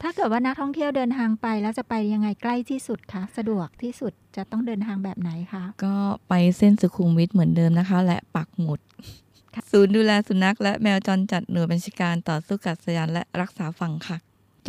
[0.01, 5.95] ถ้าเกิดว่านักท่องเที่ยวเดินทางไปแล้วจะไปยังไงใกล้ที่สุดคะสะดวกที่สุดจะต้องเดินทางแบบไหนคะก็
[6.29, 8.79] ไปเส้นสุขุมวิทเหมือนเดิมนะคะ และปักหมุด
[9.55, 14.17] ค่ะศูนย์ดูแลสุนัขและแมวจรจัดหน่วยบัญชาการต่อสู้อากาศยานและรักษาฝั่งค่ะ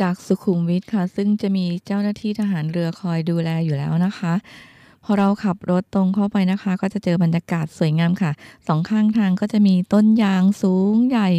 [0.01, 4.33] จากสุขุมวิทค่ะ ซึ่งจะมีเจ้าหน้าที่ทหารเรือคอยดูแลอยู่แล้วนะคะ
[5.03, 8.31] พอเราขับรถตรงเข้าไปนะคะ ก็จะเจอบรรยากาศสวยงามค่ะ
[8.67, 11.29] สองข้างทางก็จะมีต้นยางสูงใหญ่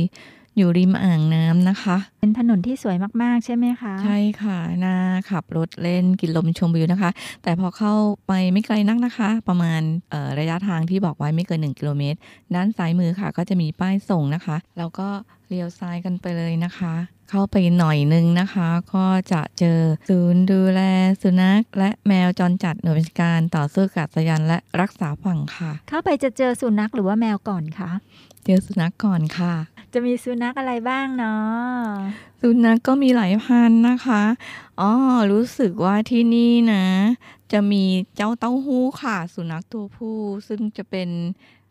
[0.60, 4.94] อยู่ริมอ่างน้ำนะคะ เป็นถนนที่สวยมากๆ ใช่ไหมคะ ใช่ค่ะน่า
[5.30, 7.10] ขับรถเล่นกินลมชมวิวนะคะ
[7.42, 7.94] แต่พอเข้า
[8.28, 9.80] ไปไม่ไกลนักนะคะ ประมาณ
[10.10, 12.18] เอ่อระยะทางที่บอกไว้ไม่เกิน 1 กิโลเมตร
[12.54, 15.08] ด้านซ้ายมือค่ะ ก็จะมีป้ายส่งนะคะ แล้วก็
[15.48, 16.94] เลี้ยวซ้ายกันไปเลยนะคะ
[17.30, 20.80] เข้าไปหน่อยนึงนะคะ ก็จะเจอศูนย์ดูแล
[21.22, 27.90] สุนัข และแมวจรจัดหน่วยบัญชาการต่อสู้อากาศยานและรักษาฝั่งค่ะ เข้าไปจะเจอสุนัขหรือว่าแมวก่อนคะ
[28.44, 29.54] เจอสุนัขก่อนค่ะ
[29.94, 31.84] จะมีสุนัขอะไรบ้างเนาะ
[32.40, 34.22] สุนัขก็มีหลายพันธุ์นะคะ
[34.80, 34.90] อ๋อ
[35.32, 36.84] รู้สึกว่าที่นี่นะ
[37.52, 37.84] จะมี
[38.16, 40.18] เจ้าเต้าหู้ค่ะ สุนัขตัวผู้
[40.48, 41.08] ซึ่งจะเป็น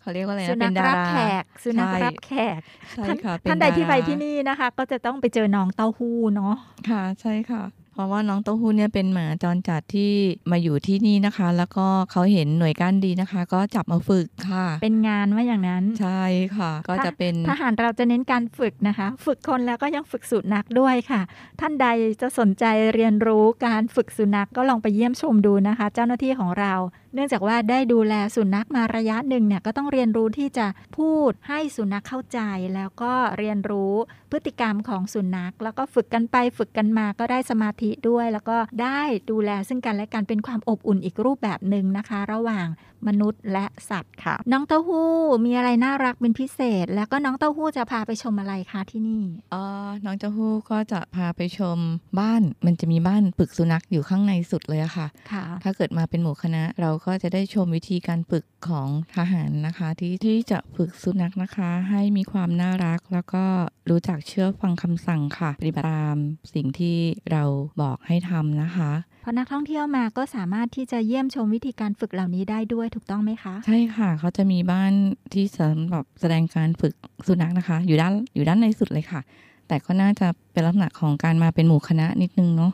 [0.02, 2.60] เขาเรียกว่าอะไรสุนะนัเป็ขนดารับราแขกสุนัขใช่รับแขก
[2.92, 6.56] ใช่ค่ะเป็ท่านใดที่ไปราที่นี่นะคะ ก็จะต้องไปเจอน้องเต้าหู้เนาะ
[6.90, 10.12] ค่ะ ใช่ค่ะเพ ราะว่าน้องเต้าหู้เนี่ยเป็นหมาจรจัดที่
[10.52, 16.24] มาอยู่ที่นี่นะคะ แล้วก็เขาเห็นหน่วยก้านดีนะคะ ก็จับมาฝึกค่ะ เป็นงานว่าอย่างนั้น ใช่
[16.58, 21.22] ค่ะ ก็จะเป็นทหารเราจะเน้นการฝึกนะคะ ฝึกคนแล้วก็ยังฝึกสุนัขด้วยค่ะ
[21.60, 21.88] ท่านใด
[22.22, 26.74] จะสนใจเรียนรู้การฝึกสุนัขก็ลองไปเยี่ยมชมดูนะคะ เจ้าหน้าที่ของเรา
[27.14, 32.40] เนื่องจากว่าได้ดูแลสุนัขมาระยะหนึ่งเนี่ยก็ต้องเรียนรู้ที่จะพูดให้สุนัขเข้าใจ
[32.76, 33.94] แล้วก็เรียนรู้
[34.32, 39.02] พฤติกรรมของสุนัข แล้วก็ฝึกกันไปฝึกกันมาก็ได้สมาธิด้วย แล้วก็ได้
[39.32, 42.68] ดูแลซึ่งกันและกันเป็นความอบอุ่นอีกรูปแบบหนึ่งนะคะ ระหว่าง
[43.08, 45.12] มนุษย์และสัตว์ค่ะ น้องเต้าหู้
[45.46, 51.78] มีอะไรน่ารักเป็นพิเศษ แล้วก็น้องเต้าหู้จะพาไปชมอะไรคะที่นี่เอ่อน้องเจ้าฮู้ก็จะพาไปชม
[52.20, 63.46] บ้านมันจะมีบ้านฝึกสุนัขอยู่ข้างในสุดเลยอะค่ะค่ะ ถ้าเกิดมาเป็นหมู่คณะ เราก็จะได้ชมวิธีการฝึกของทหารนะคะ ที่ที่จะฝึกสุนัขนะคะ ให้มีความน่ารักแล้วก็
[63.90, 66.18] รู้จักเชื่อฟังคำสั่งค่ะปฏิบัติตาม
[66.54, 66.98] สิ่งที่
[67.32, 67.44] เรา
[67.82, 68.92] บอกให้ทำนะคะ
[69.32, 74.92] พอนักท่องเที่ยวมาก็สามารถที่จะเยี่ยมชมวิธีการฝึกเหล่านี้ได้ด้วยถูกต้องไหมคะ ใช่ค่ะ เขาจะมีบ้าน
[75.34, 76.94] ที่สำหรับแสดงการฝึก
[77.28, 79.22] สุนัขนะคะ อยู่ด้านอยู่ด้านในสุดเลยค่ะ
[79.68, 82.72] แต่ก็น่าจะเป็นลักษณะของการมาเป็นหมู่คณะนิดนึงเนาะ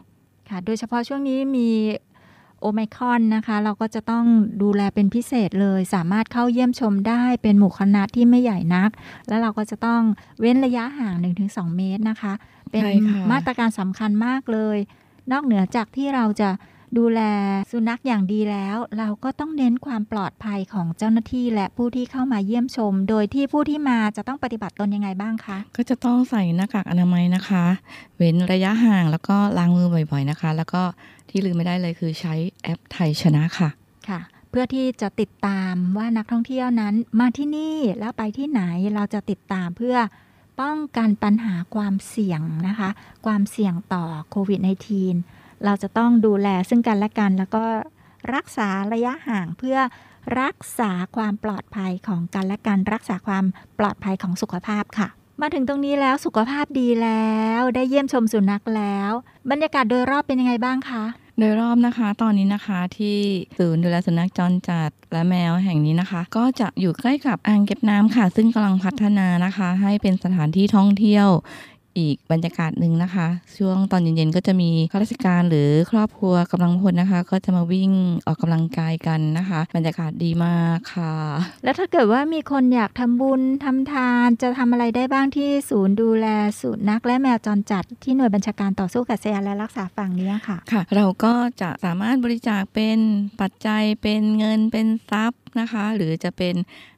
[0.50, 1.70] ค่ะ โดยเฉพาะช่วงนี้มี
[2.60, 4.26] โอไมครอนนะคะ เราก็จะต้อง
[4.64, 8.90] ดูแลเป็นพิเศษเลย สามารถเข้าเยี่ยมชมได้เป็นหมู่คณะที่ไม่ใหญ่นัก
[9.28, 10.02] แล้วเราก็จะต้อง
[10.40, 12.34] เว้นระยะห่าง 1-2 เมตรนะคะ
[12.72, 14.80] เป็นใช่ค่ะมาตรการสำคัญมากเลย
[15.32, 16.50] นอกเหนือจากที่เราจะ
[16.98, 17.22] ดูแล
[17.72, 27.64] สุนัขอย่างดีแล้ว เราก็ต้องเน้นความปลอดภัยของเจ้าหน้าที่และผู้ที่เข้ามาเยี่ยมชม โดยที่ผู้ที่มาจะต้องปฏิบัติตนยังไงบ้างคะ ก็จะต้องใส่หน้ากากอนามัยนะคะ
[28.18, 30.82] เว้นระยะห่างแล้วก็ล้างมือบ่อยๆนะคะ แล้วก็
[31.30, 33.70] ที่ลืมไม่ได้เลยคือใช้แอปไทยชนะค่ะ
[34.10, 34.20] ค่ะ
[34.50, 38.62] เพื่อที่จะติดตามว่านักท่องเที่ยวนั้นมาที่นี่แล้วไปที่ไหน
[38.96, 39.98] เราจะติดตามเพื่อ
[40.60, 42.90] ป้องกันปัญหาความเสี่ยงนะคะ
[43.26, 44.60] ความเสี่ยงต่อโควิด
[45.14, 47.64] -19 เราจะต้องดูแลซึ่งกันและกัน แล้วก็
[48.36, 49.78] รักษาระยะห่างเพื่อ
[50.42, 53.46] รักษาความปลอดภัยของกันและกันรักษาความ
[53.80, 55.08] ปลอดภัยของสุขภาพค่ะ
[55.42, 59.12] มาถึงตรงนี้แล้วสุขภาพดีแล้ว ได้เยี่ยมชมสุนัขแล้ว
[59.52, 61.04] บรรยากาศโดยรอบเป็นยังไงบ้างคะ
[61.40, 63.18] โดยรอบนะคะตอนนี้นะคะที่
[63.58, 71.28] ศูนย์ดูแลสุนัขจรจัดและแมวแห่งนี้นะคะ ก็จะอยู่ใกล้กับอ่างเก็บน้ำค่ะ ซึ่งกำลังพัฒนานะคะ ให้เป็นสถานที่ท่องเที่ยว
[72.00, 73.28] อีกบรรยากาศหนึ่งนะคะ
[73.58, 77.92] ช่วงตอนเย็นๆก็จะมีข้าราชการหรือครอบครัวกำลังพลนะคะ ก็จะมาวิ่ง
[78.28, 81.16] ออกกำลังกายกันนะคะ บรรยากาศดีมากค่ะ
[81.64, 86.28] แล้วถ้าเกิดว่ามีคนอยากทำบุญทำทานจะทำอะไรได้บ้างที่ศูนย์ดูแล
[86.60, 92.98] สุนัขและแมวจรจัดที่หน่วยบัญชาการต่อสู้กับเสียและรักษาฝั่งนี้ค่ะค่ะ เราก็จะสามารถบริจาคเป็น
[93.42, 96.56] ปัจจัยเป็นเงินเป็นทรัพย์ นะคะ หรือจะเป็น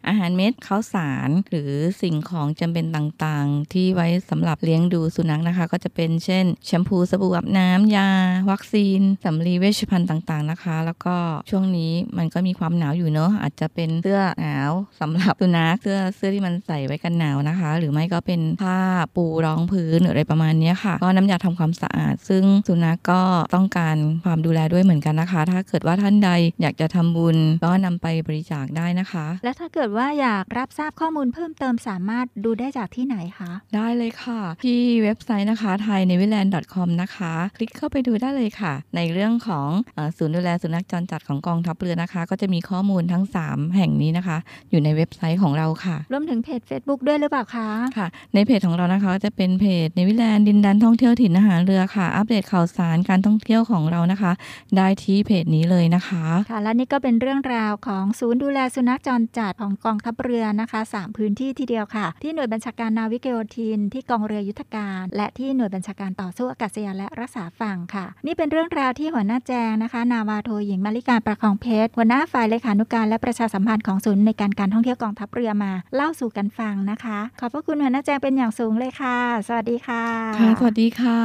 [0.07, 8.09] อาหารเม็ดข้าวสาร หรือสิ่งของจำเป็นต่างๆ ที่ไว้สำหรับเลี้ยงดูสุนัขนะคะ ก็จะเป็นเช่นแชมพูสบู่อาบน้ำยา
[8.51, 11.15] วัคซีนสำลีเวชภัณฑ์ต่างๆนะคะ แล้วก็
[11.49, 18.77] ช่วงนี้มันก็มีความหนาวอยู่เนอะอาจจะเป็นเสื้อหนาวสำหรับสุนัขเสื้อเสื้อที่มันใส่ไว้กันหนาวนะคะ หรือไม่ก็เป็นผ้า
[19.15, 23.21] ปูรองพื้นหรืออะไรประมาณนี้ค่ะ ก็น้ำยาทำความสะอาด ซึ่งสุนัขก็
[23.55, 26.29] ต้องการความดูแลด้วยเหมือนกันนะคะ ถ้าเกิดว่าท่านใด
[26.61, 38.73] อยากจะทำบุญก็นำไปบริจาคได้นะคะ และถ้าเกิดว่าอยากรับทราบข้อมูลเพิ่มเติมสามารถดูได้จากที่ไหนคะ ได้เลยค่ะ ที่เว็บไซต์นะคะ thai n e w y l a n d com นะคะ คลิกเข้าไปดูได้เลยค่ะ
[38.95, 44.37] ในเรื่องของเออศูนย์ดูแลสุนัขจรจัดของกองทัพเรือนะคะ ก็จะมีข้อมูลทั้ง 3 แห่งนี้นะคะ
[44.69, 54.31] อยู่ในเว็บไซต์ของเราค่ะ รวมถึงเพจ Facebook ด้วยหรือเปล่าคะค่ะ ในเพจของเรานะคะจะเป็นเพจในวิแลนด์ดินแดนท่องเที่ยวถิ่นอาหารเรือค่ะ อัปเดตข่าวสารการท่องเที่ยวของเรานะคะ
[54.77, 80.03] ได้ที่เพจนี้เลยนะคะค่ะและนี่ก็เป็นเรื่องราวของศูนย์ดูแลสุนัขจรจัดของกองทัพเรือนะคะสามพื้นที่ทีเดียวค่ะ ที่หน่วยบัญชาการนาวิกโยธิน ที่กองเรือยุทธการ และที่หน่วยบัญชาการต่อสู้อากาศยานและรักษาฝั่งค่ะ นี่เป็นเรื่องราวที่หัวหน้าแจงนะคะ นาวาโทหญิงมาริการประคองเพชรหัวหน้าฝ่ายเลขานุการและประชาสัมพันธ์ของศูนย์ในการการท่องเที่ยวกองทัพเรือมา เล่าสู่กันฟังนะคะ ขอบพระคุณหัวหน้าแจงเป็นอย่างสูงเลยค่ะ สวัสดีค่ะ
[80.39, 81.21] ค่ะสวัสดีค่ะ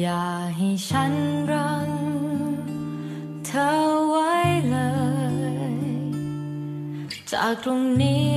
[0.00, 0.26] อย่า
[0.56, 1.12] ให้ฉัน
[1.50, 3.72] รังเธอ
[4.08, 4.34] ไว้
[4.70, 4.76] เล
[5.72, 5.74] ย
[7.32, 8.32] จากตรงนี้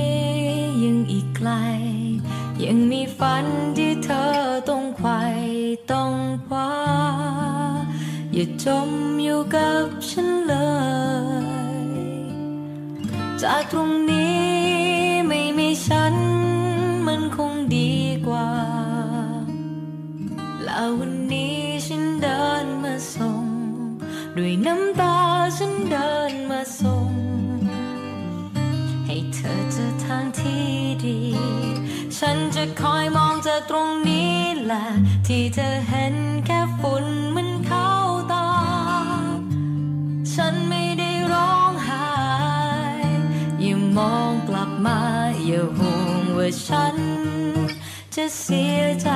[0.82, 1.50] ยังอีกไกล
[2.64, 3.44] ยังมีฝัน
[3.76, 4.26] ที่เธอ
[4.68, 5.20] ต้องไขว่
[5.92, 6.14] ต้อง
[6.46, 6.72] คว้า
[8.34, 8.90] อย่าจม
[9.22, 10.54] อยู่กับฉันเล
[11.44, 11.86] ย
[13.42, 14.46] จากตรงนี้
[15.28, 16.14] ไม่มีฉัน
[17.06, 17.92] มันคงดี
[18.26, 18.50] กว่า
[20.64, 21.56] แล้ววันนี้
[21.86, 23.44] ฉันเดินมาส่ง
[24.36, 25.05] ด้วยน้ำตา
[26.78, 27.12] ส่ง
[29.06, 30.66] ให้เธอเจอทางที่
[31.04, 31.20] ดี
[32.18, 34.86] ฉันจะคอยมองจากตรงนี้แหละ
[35.26, 37.90] ที่เธอเห็นแค่ฝุ่นมันเข้า
[38.32, 38.48] ตา
[40.34, 42.08] ฉันไม่ได้ร้องไห้
[43.60, 45.00] อย่ามองกลับมา
[45.46, 46.96] อย่าห่วงว่าฉัน
[48.14, 49.10] จะเสียใจ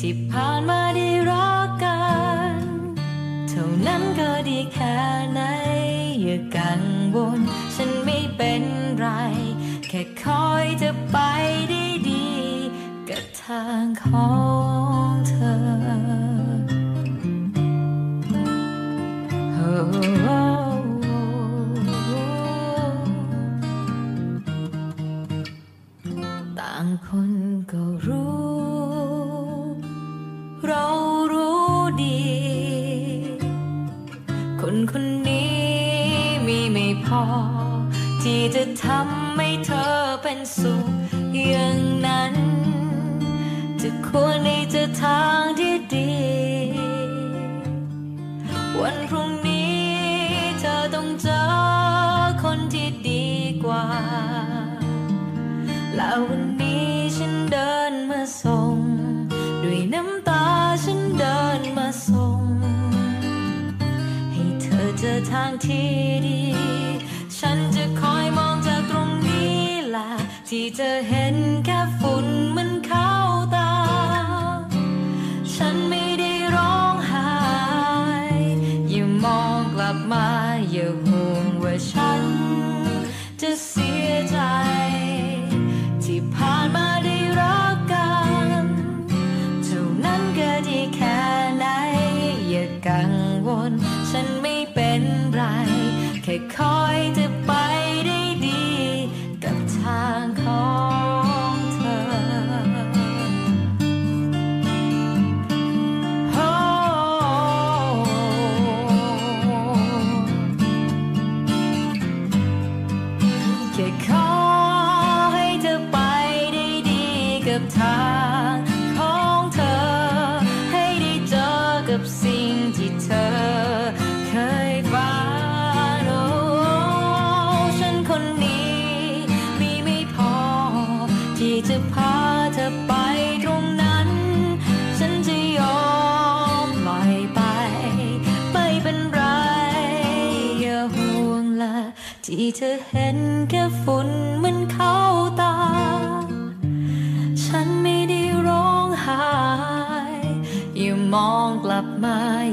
[0.00, 1.69] ที่ผ่านมาได้รัก
[3.62, 4.96] ท่านั้นก็ดีแค่
[5.32, 5.40] ไหน
[6.22, 6.82] อย่ากัง
[7.14, 7.40] วล
[7.74, 8.62] ฉันไม่เป็น
[8.98, 9.06] ไร
[9.88, 11.16] แค่คอยจะไป
[11.68, 12.28] ได้ดี
[13.08, 14.30] กับทางขอ
[15.08, 15.60] งเธอ
[26.58, 27.30] ต่างคน
[27.72, 28.09] ก็รู้
[38.42, 40.86] ที่จะทำให้เธอเป็นสุข
[41.34, 42.34] อย่างนั้น
[43.80, 46.12] จะควรในจะทางที่ดี
[48.80, 49.80] วันพรุ่งนี้
[50.60, 51.42] เธอต้องเจอ
[52.42, 53.26] คนที่ดี
[53.64, 53.86] กว่า
[55.94, 58.76] และวันนี้ฉันเดินมาส่ง
[59.62, 60.44] ด้วยน้ำตา
[60.84, 62.42] ฉันเดินมาส่ง
[64.32, 65.90] ให้เธอเจอทางที่
[66.26, 66.40] ดี
[70.50, 71.80] ที่จะเห็นแค่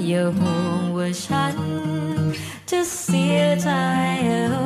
[0.10, 1.58] อย่าห่วงว่าฉัน
[2.70, 3.70] จะเสียใจ
[4.51, 4.66] โอ้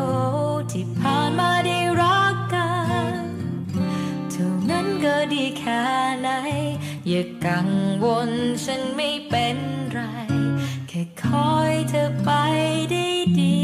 [0.72, 2.72] ที่ผ่านมาได้รักกั
[3.14, 3.16] น
[4.32, 5.84] เท่านั้นก็ดีแค่
[6.22, 6.30] ไหน
[7.08, 7.70] อย่ากัง
[8.04, 8.32] วล
[8.64, 9.58] ฉันไม่เป็น
[9.92, 10.00] ไร
[10.88, 12.30] แค่คอยเธอไป
[12.92, 13.08] ได้
[13.40, 13.62] ดี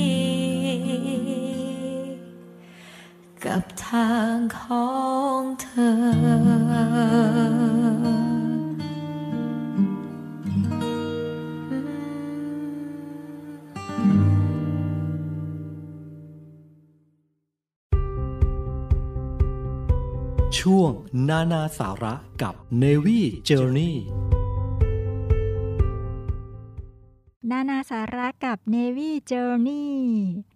[3.46, 4.88] กับทางขอ
[5.40, 5.96] งเธอ
[20.78, 20.98] ช่วง
[21.30, 23.94] นานาสาระกับ Navy Journey
[27.52, 29.88] นานาสาระกับ Navy Journey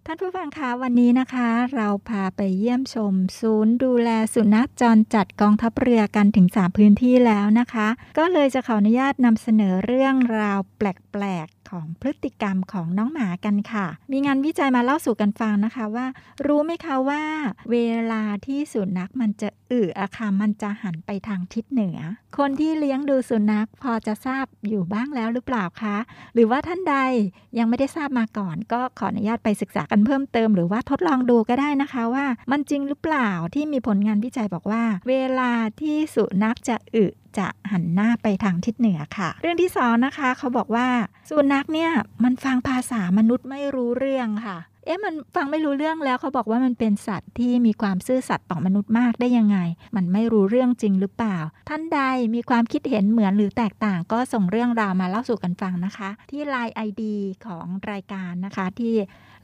[0.06, 16.06] ท่านผู้ฟังคะวันนี้นะคะ เราพาไปเยี่ยมชม ศูนย์ดูแลสุนัขจรจัดกองทัพเรือกันถึง 3 พื้นที่แล้วนะคะ ก็เลยจะขออนุญาตนำเสนอเรื่องราวแปลกๆ ของพฤติกรรมของน้องหมากันค่ะ มีงานวิจัยมาเล่าสู่กันฟังนะคะว่า
[16.46, 17.22] รู้ไหมคะว่า
[17.70, 17.76] เว
[18.12, 21.98] ลาที่สุนัขมันจะอึอะค่ะมันจะหันไปทางทิศเหนือ
[22.38, 25.96] คนที่เลี้ยงดูสุนัขพอจะทราบอยู่บ้างแล้วหรือเปล่าคะ
[26.34, 26.96] หรือว่าท่านใด
[27.58, 37.06] ยังไม่ได้ทราบมาก่อน ก็ขออนุญาตไปศึกษากันเพิ่มเติม หรือว่าทดลองดูก็ได้นะคะว่า มันจริงหรือเปล่าที่มีผลงานวิจัยบอกว่า เวลาที่สุนัขจะอึ
[37.38, 40.88] จะหันหน้าไปทางทิศเหนือค่ะ เรื่องที่สองนะคะ เขาบอกว่า
[41.28, 41.90] สุนัขเนี่ย
[42.24, 49.58] มันฟังภาษามนุษย์ไม่รู้เรื่องค่ะเอ๊ะมันฟังไม่รู้เรื่องแล้วเขาบอกว่ามันเป็นสัตว์ที่มีความซื่อสัตย์ต่อมนุษย์มากได้ยังไง
[49.96, 52.00] มันไม่รู้เรื่องจริงหรือเปล่า ท่านใด
[52.34, 57.02] มีความคิดเห็นเหมือนหรือแตกต่างก็ส่งเรื่องราวมาเล่าสู่กันฟังนะคะ ที่ Line ID
[57.46, 58.94] ของรายการนะคะที่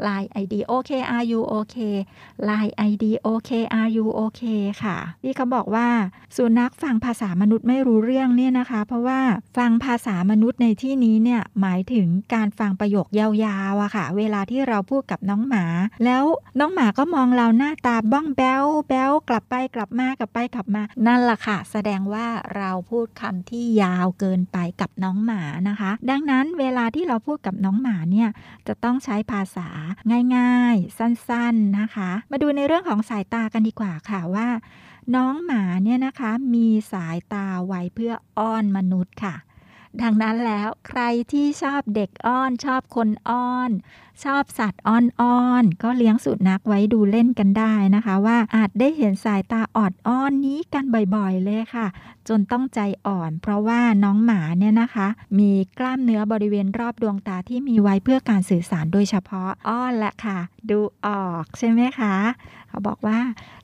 [0.07, 1.77] Line ID OKRU OK
[2.49, 4.43] Line ID OKRU OK
[4.83, 5.89] ค่ะที่เขาบอกว่า
[6.37, 9.21] สุนัขฟังภาษามนุษย์ไม่รู้เรื่องเนี่ยนะคะ เพราะว่า
[9.57, 15.65] ฟังภาษามนุษย์ในที่นี้เนี่ยหมายถึงการฟังประโยคยาวๆอะค่ะ เวลาที่เราพูดกับน้องหมา
[16.05, 16.25] แล้ว
[16.61, 22.27] น้องหมาก็มองเราหน้าตาบ้องแบ้วแบ้วกลับไปกลับมากลับไปกลับมา นั่นแหละค่ะ แสดงว่า
[22.57, 28.29] เราพูดคำที่ยาวเกินไปกับน้องหมานะคะ ดังนั้นเวลาที่เราพูดกับน้องหมาเนี่ย
[28.67, 29.69] จะต้องใช้ภาษา
[30.37, 34.49] ง่ายๆ สั้นๆนะคะ มาดูในเรื่องของสายตากันดีกว่าค่ะว่า
[35.15, 39.35] น้องหมาเนี่ยนะคะมีสายตาไวเพื่ออ้อนมนุษย์ค่ะ
[40.03, 43.71] ดังนั้นแล้วใครที่ชอบเด็กอ้อนชอบคนอ้อน
[44.25, 50.85] ชอบสัตว์อ้อนๆก็เลี้ยงสุนัขไว้ดูเล่นกันได้นะคะ ว่าอาจได้เห็นสายตาออดอ้อนนี้กัน
[51.17, 51.87] บ่อยๆเลยค่ะ
[52.29, 55.09] จนต้องใจอ่อน เพราะว่าน้องหมาเนี่ยนะคะ
[55.39, 60.39] มีกล้ามเนื้อบริเวณรอบดวงตาที่มีไว้เพื่อการสื่อสารโดยเฉพาะอ้อนและค่ะ
[60.71, 62.15] ดูออกใช่ไหมคะ
[62.69, 63.19] เขาบอกว่า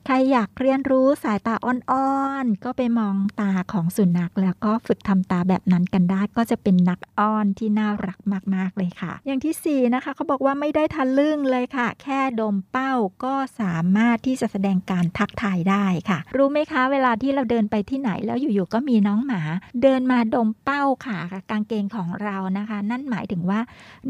[0.05, 2.11] ใครอยากเรียนรู้สายตาอ่อ
[2.43, 8.19] นๆ ก็ไปมองตาของสุนัขแล้วก็ฝึกทำตาแบบนั้นกันได้ก็จะเป็นนักอ้อนที่น่ารัก
[8.55, 12.93] มากๆเลยค่ะ อย่างที่สี่นะคะเขาบอกว่าไม่ได้ทันลึ่งเลยค่ะ แค่ดมเป้า
[13.23, 19.41] ก็สามารถที่จะแสดงการทักทายได้ค่ะ รู้ไหมคะเวลาที่เราเดินไปที่ไหนแล้วอยู่ๆก็มีน้องหมา
[19.83, 23.59] เดินมาดมเป้าค่ะกับกางเกงของเรานะคะ นั่นหมายถึงว่า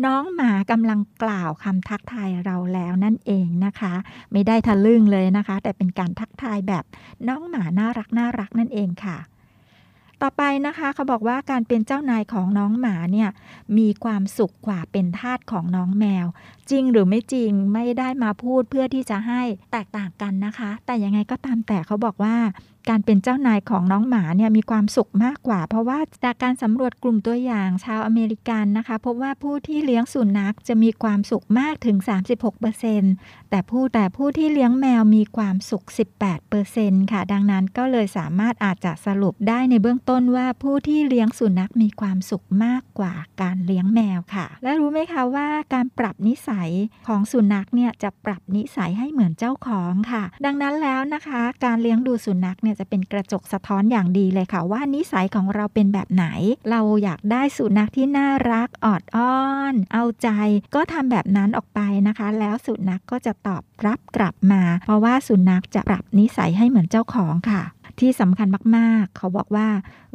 [0.05, 3.93] น้องหมากำลังกล่าวคำทักทายเราแล้วนั่นเองนะคะ
[4.31, 6.83] ไม่ได้ทะลึ่งเลยนะคะ แต่เป็นการทักทายแบบ
[7.27, 9.17] น้องหมาน่ารักน่ารักนั่นเองค่ะ
[10.25, 13.29] ต่ต่อไปนะคะเขาบอกว่าการเป็นเจ้านายของน้องหมาเนี่ย
[13.77, 16.25] มีความสุขกว่าเป็นทาสของน้องแมว
[16.69, 22.35] จริงหรือไม่จริงไม่ได้มาพูดเพื่อที่จะให้แตกต่างกันนะคะ แต่ยังไงก็ตามแต่เขาบอกว่า
[22.89, 31.97] การเป็นเจ้านายของน้องหมาเนี่ยมีความสุขมากกว่า เพราะว่าจากการสำรวจกลุ่มตัวอย่างชาวอเมริกันนะคะพบว่าผู้ที่เลี้ยงสุนัขจะมีความสุขมากถึง
[32.73, 35.85] 36%แต่ผู้แต่ผู้ที่เลี้ยงแมวมีความสุข
[36.47, 46.69] 18%ค่ะ ดังนั้นก็เลยสามารถอาจจะสรุปได้ในเบื้องต้นว่าผู้ที่เลี้ยงสุนัขมีความสุขมากกว่าการเลี้ยงแมวค่ะ และรู้ไหมคะว่าการปรับนิสัย
[47.07, 56.25] ของสุนัขเนี่ยจะปรับนิสัยให้เหมือนเจ้าของค่ะ ดังนั้นแล้วนะคะ การเลี้ยงดูสุนัขเนี่ยเนี่ยจะเป็นกระจกสะท้อนอย่างดีเลยค่ะ ว่านิสัยของเราเป็นแบบไหน
[56.71, 60.29] เราอยากได้สุนัขที่น่ารักออดอ้อน เอาใจ
[60.75, 67.61] ก็ทำแบบนั้นออกไปนะคะ แล้วสุนัขก็จะตอบรับกลับมา เพราะว่าสุนัขจะปรับนิสัยให้เหมือนเจ้าของค่ะ
[67.99, 68.47] ที่สำคัญ
[68.77, 69.67] มากๆ เขาบอกว่า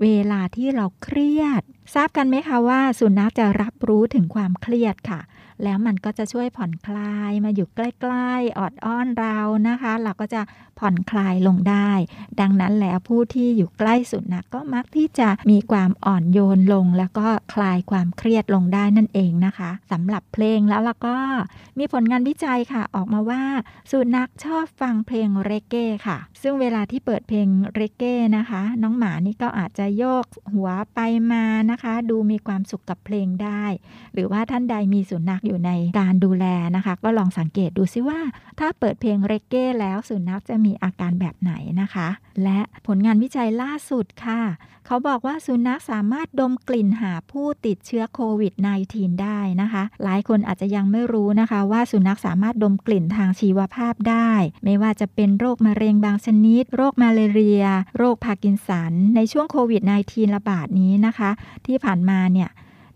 [0.03, 1.63] เวลาที่เราเครียด
[1.95, 5.21] ทราบกันไหมคะว่า สุนัขจะรับรู้ถึงความเครียดค่ะ
[5.65, 9.39] แล้วมันก็จะช่วยผ่อนคลายมาอยู่ใกล้ๆออดอ้อนเรา
[9.69, 10.43] นะคะ เราก็จะ
[10.79, 11.91] ผ่อนคลายลงได้
[12.41, 21.17] ดังนั้นแล้วผู้ที่อยู่ใกล้สุนัขก็มักที่จะมีความอ่อนโยนลง แล้วก็คลายความเครียดลงได้นั่นเองนะคะสำหรับเพลงแล้วล้วก็
[21.79, 23.43] มีผลงานวิจัยค่ะ ออกมาว่า
[23.91, 31.01] สุนัขชอบฟังเพลงเรเก้ค่ะ ซึ่งเวลาที่เปิดเพลงเรเก้นะคะ น้องหมานี่ก็อาจจะโยกหัวไป
[31.33, 33.65] มานะคะ ดูมีความสุขกับเพลงได้
[34.15, 36.47] หรือว่าท่านใดมีสุนัขอยู่ในการดูแล
[36.77, 38.21] นะคะ ก็ลองสังเกตดูซิว่า
[38.59, 42.09] ถ้าเปิดเพลงเรเก้แล้วสุนัขจะมีอาการแบบไหนนะคะ
[42.45, 44.41] และผลงานวิจัยล่าสุดค่ะ
[44.87, 48.53] เขาบอกว่าสุนัขสามารถดมกลิ่นหาผู้ติดเชื้อโควิด
[48.89, 54.33] -19 ได้นะคะ หลายคนอาจจะยังไม่รู้นะคะ ว่าสุนัขสามารถดมกลิ่นทางชีวภาพได้
[54.65, 57.65] ไม่ว่าจะเป็นโรคมะเร็งบางชนิด โรคมาเลเรีย
[57.97, 61.31] โรคพาร์กินสัน ในช่วงโควิด -19 ระบาดนี้นะคะ
[61.67, 62.49] ที่ผ่านมาเนี่ย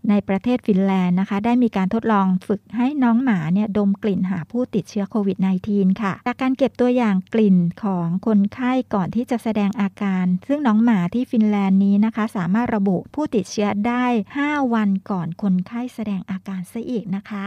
[0.09, 5.37] ในประเทศฟินแลนด์นะคะ ได้มีการทดลองฝึกให้น้องหมาเนี่ยดมกลิ่นหาผู้ติดเชื้อโควิด
[5.69, 14.05] -19 ค่ะ จากการเก็บตัวอย่างกลิ่นของคนไข้ก่อนที่จะแสดงอาการ ซึ่งน้องหมาที่ฟินแลนด์นี้นะคะ สามารถระบุผู้ติดเชื้อได้
[14.39, 17.45] 5 วันก่อนคนไข้แสดงอาการซะอีกนะคะ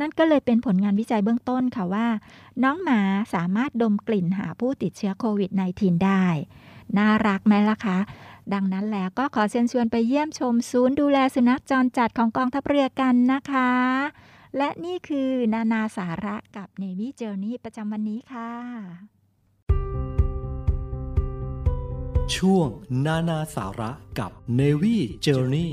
[0.00, 2.06] นั่นก็เลยเป็นผลงานวิจัยเบื้องต้นค่ะว่า
[2.62, 3.00] น้องหมา
[3.34, 6.26] สามารถดมกลิ่นหาผู้ติดเชื้อโควิด -19 ได้
[6.98, 7.98] น่ารักไหมล่ะคะ
[8.52, 13.72] ดังนั้นแล้วก็ขอเชิญชวนไปเยี่ยมชมศูนย์ดูแลสุนัขจรจัดของกองทัพเรือกันนะคะ
[14.56, 18.50] และนี่คือนานาสาระกับ Navy Journey ประจำวันนี้ค่ะ
[22.36, 22.68] ช่วง
[23.06, 25.70] นานาสาระกับ Navy Journey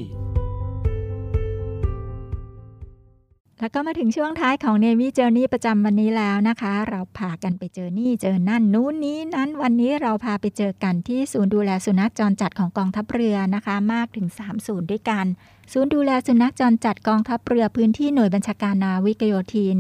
[3.62, 15.26] แล้วก็มาถึงช่วงท้ายของ Navy Journey ประจำวันนี้แล้วนะคะ เราพากันไปเจอนี่เจอนั่นนู้นนี้นั้นวันนี้เราพาไปเจอกันที่ศูนย์ดูแลสุนัขจรจัดของกองทัพเรือนะคะ มากถึง3ศูนย์ด้วยกัน
[15.74, 19.80] ศูนย์ดูแลสุนัขจรจัดกองทัพเรือพื้นที่หน่วยบัญชาการนาวิกโยธิน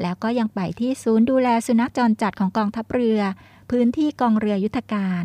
[0.00, 3.20] แล้วก็ยังไปที่ศูนย์ดูแลสุนัขจรจัดของกองทัพเรือ
[3.70, 5.22] พื้นที่กองเรือยุทธการ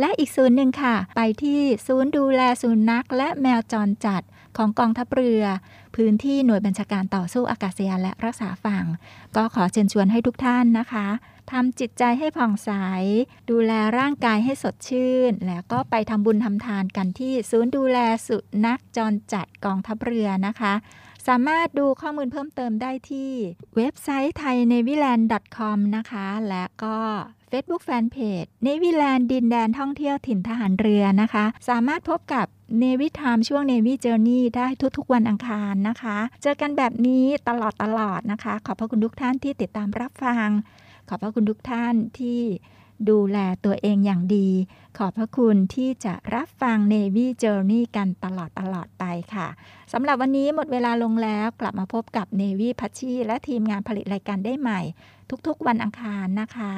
[0.00, 4.22] และอีกศูนย์หนึ่งค่ะ ไปที่ศูนย์ดูแลสุนัขและแมวจรจัด
[4.56, 5.42] ของกองทัพเรือ
[5.96, 8.84] พื้นที่หน่วยบัญชาการต่อสู้อากาศยานและรักษาฝั่ง
[9.36, 11.06] ก็ขอเชิญชวนให้ทุกท่านนะคะ
[11.50, 12.70] ทำจิตใจให้ผ่องใส
[13.50, 20.74] ดูแลร่างกายให้สดชื่น แล้วก็ไปทำบุญทำทานกันที่ศูนย์ดูแลสุนัขจรจัดกองทัพเรือนะคะ
[21.28, 23.32] สามารถดูข้อมูลเพิ่มเติมได้ที่
[23.76, 26.96] เว็บไซต์ไทย n a v y l a n d com นะคะ และก็
[27.50, 32.46] Facebook Fanpage n a v y l a n d ดินแดนท่องเที่ยวถิ่นทหารเรือนะคะ สามารถพบกับ
[32.82, 34.66] Navy Time ช่วง Navy Journey ได้
[34.96, 40.48] ทุกๆวันอังคารนะคะ เจอกันแบบนี้ตลอดตลอดนะคะ ขอบพระคุณทุกท่านที่ติดตามรับฟัง
[41.08, 42.40] ขอบพระคุณทุกท่านที่
[43.10, 44.48] ดูแลตัวเองอย่างดี
[44.98, 49.04] ขอบพระคุณที่จะรับฟัง Navy Journey กันตลอดตลอดไป
[49.34, 49.48] ค่ะ
[49.92, 54.80] สำหรับวันนี้หมดเวลาลงแล้วกลับมาพบกับ Navy พัชชีและทีมงานผลิตรายการได้ใหม่
[55.46, 56.72] ทุกๆวันอังคารนะคะ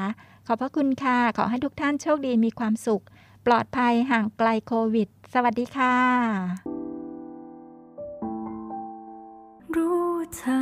[0.46, 3.04] ขอบพระคุณค่ะ ขอให้ทุกท่านโชคดีมีความสุข
[3.46, 5.96] ปลอดภัยห่างไกลโควิด สวัสดีค่ะ
[9.76, 10.58] รู้เธอ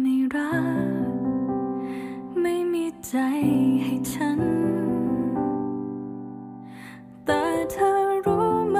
[0.00, 0.56] ไม่รั
[1.06, 1.14] ก
[2.40, 3.14] ไม่มีใจ
[3.84, 4.40] ให้ฉัน
[7.24, 7.92] แต่เธอ
[8.26, 8.78] รู้ไหม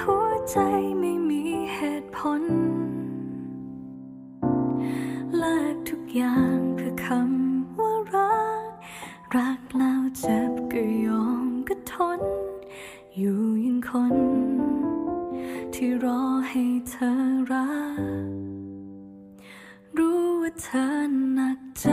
[0.00, 0.58] หัวใจ
[1.00, 1.42] ไม่มี
[1.74, 2.42] เหตุผล
[5.38, 8.72] แลกทุกอย่างเพื่อคำว่ารัก
[9.36, 12.20] รักแล้วเจ็บก็ยอมก็ทน
[13.18, 14.14] อยู่ยังคน
[15.74, 17.10] ที่รอให้เธอ
[17.50, 17.70] รั
[18.26, 18.30] ก
[19.96, 20.84] รู้ว่าเธอ
[21.34, 21.86] หนักใจ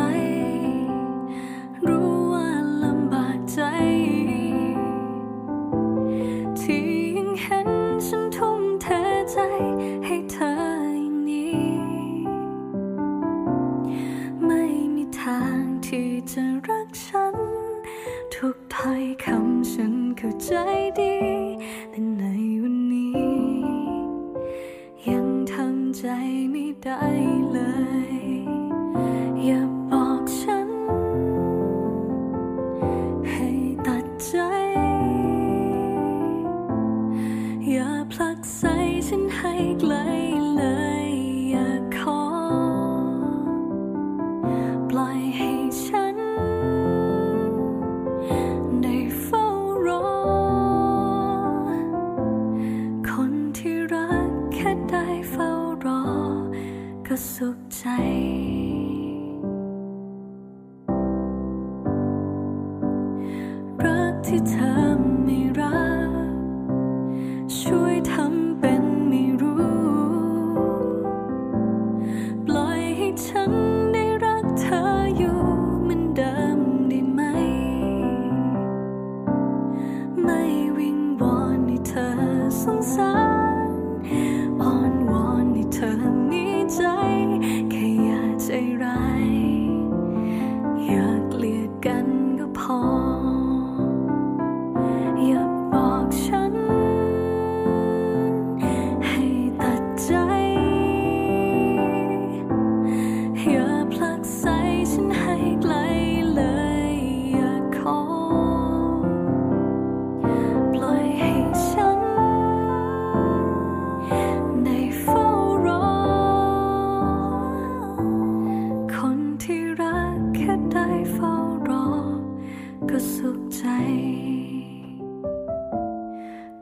[122.91, 123.63] ก็สุขใจ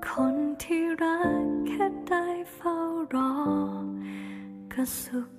[0.08, 2.78] คนที่รักแค่ได้เฝ้า
[3.14, 3.34] รอ
[4.74, 5.30] ก็สุข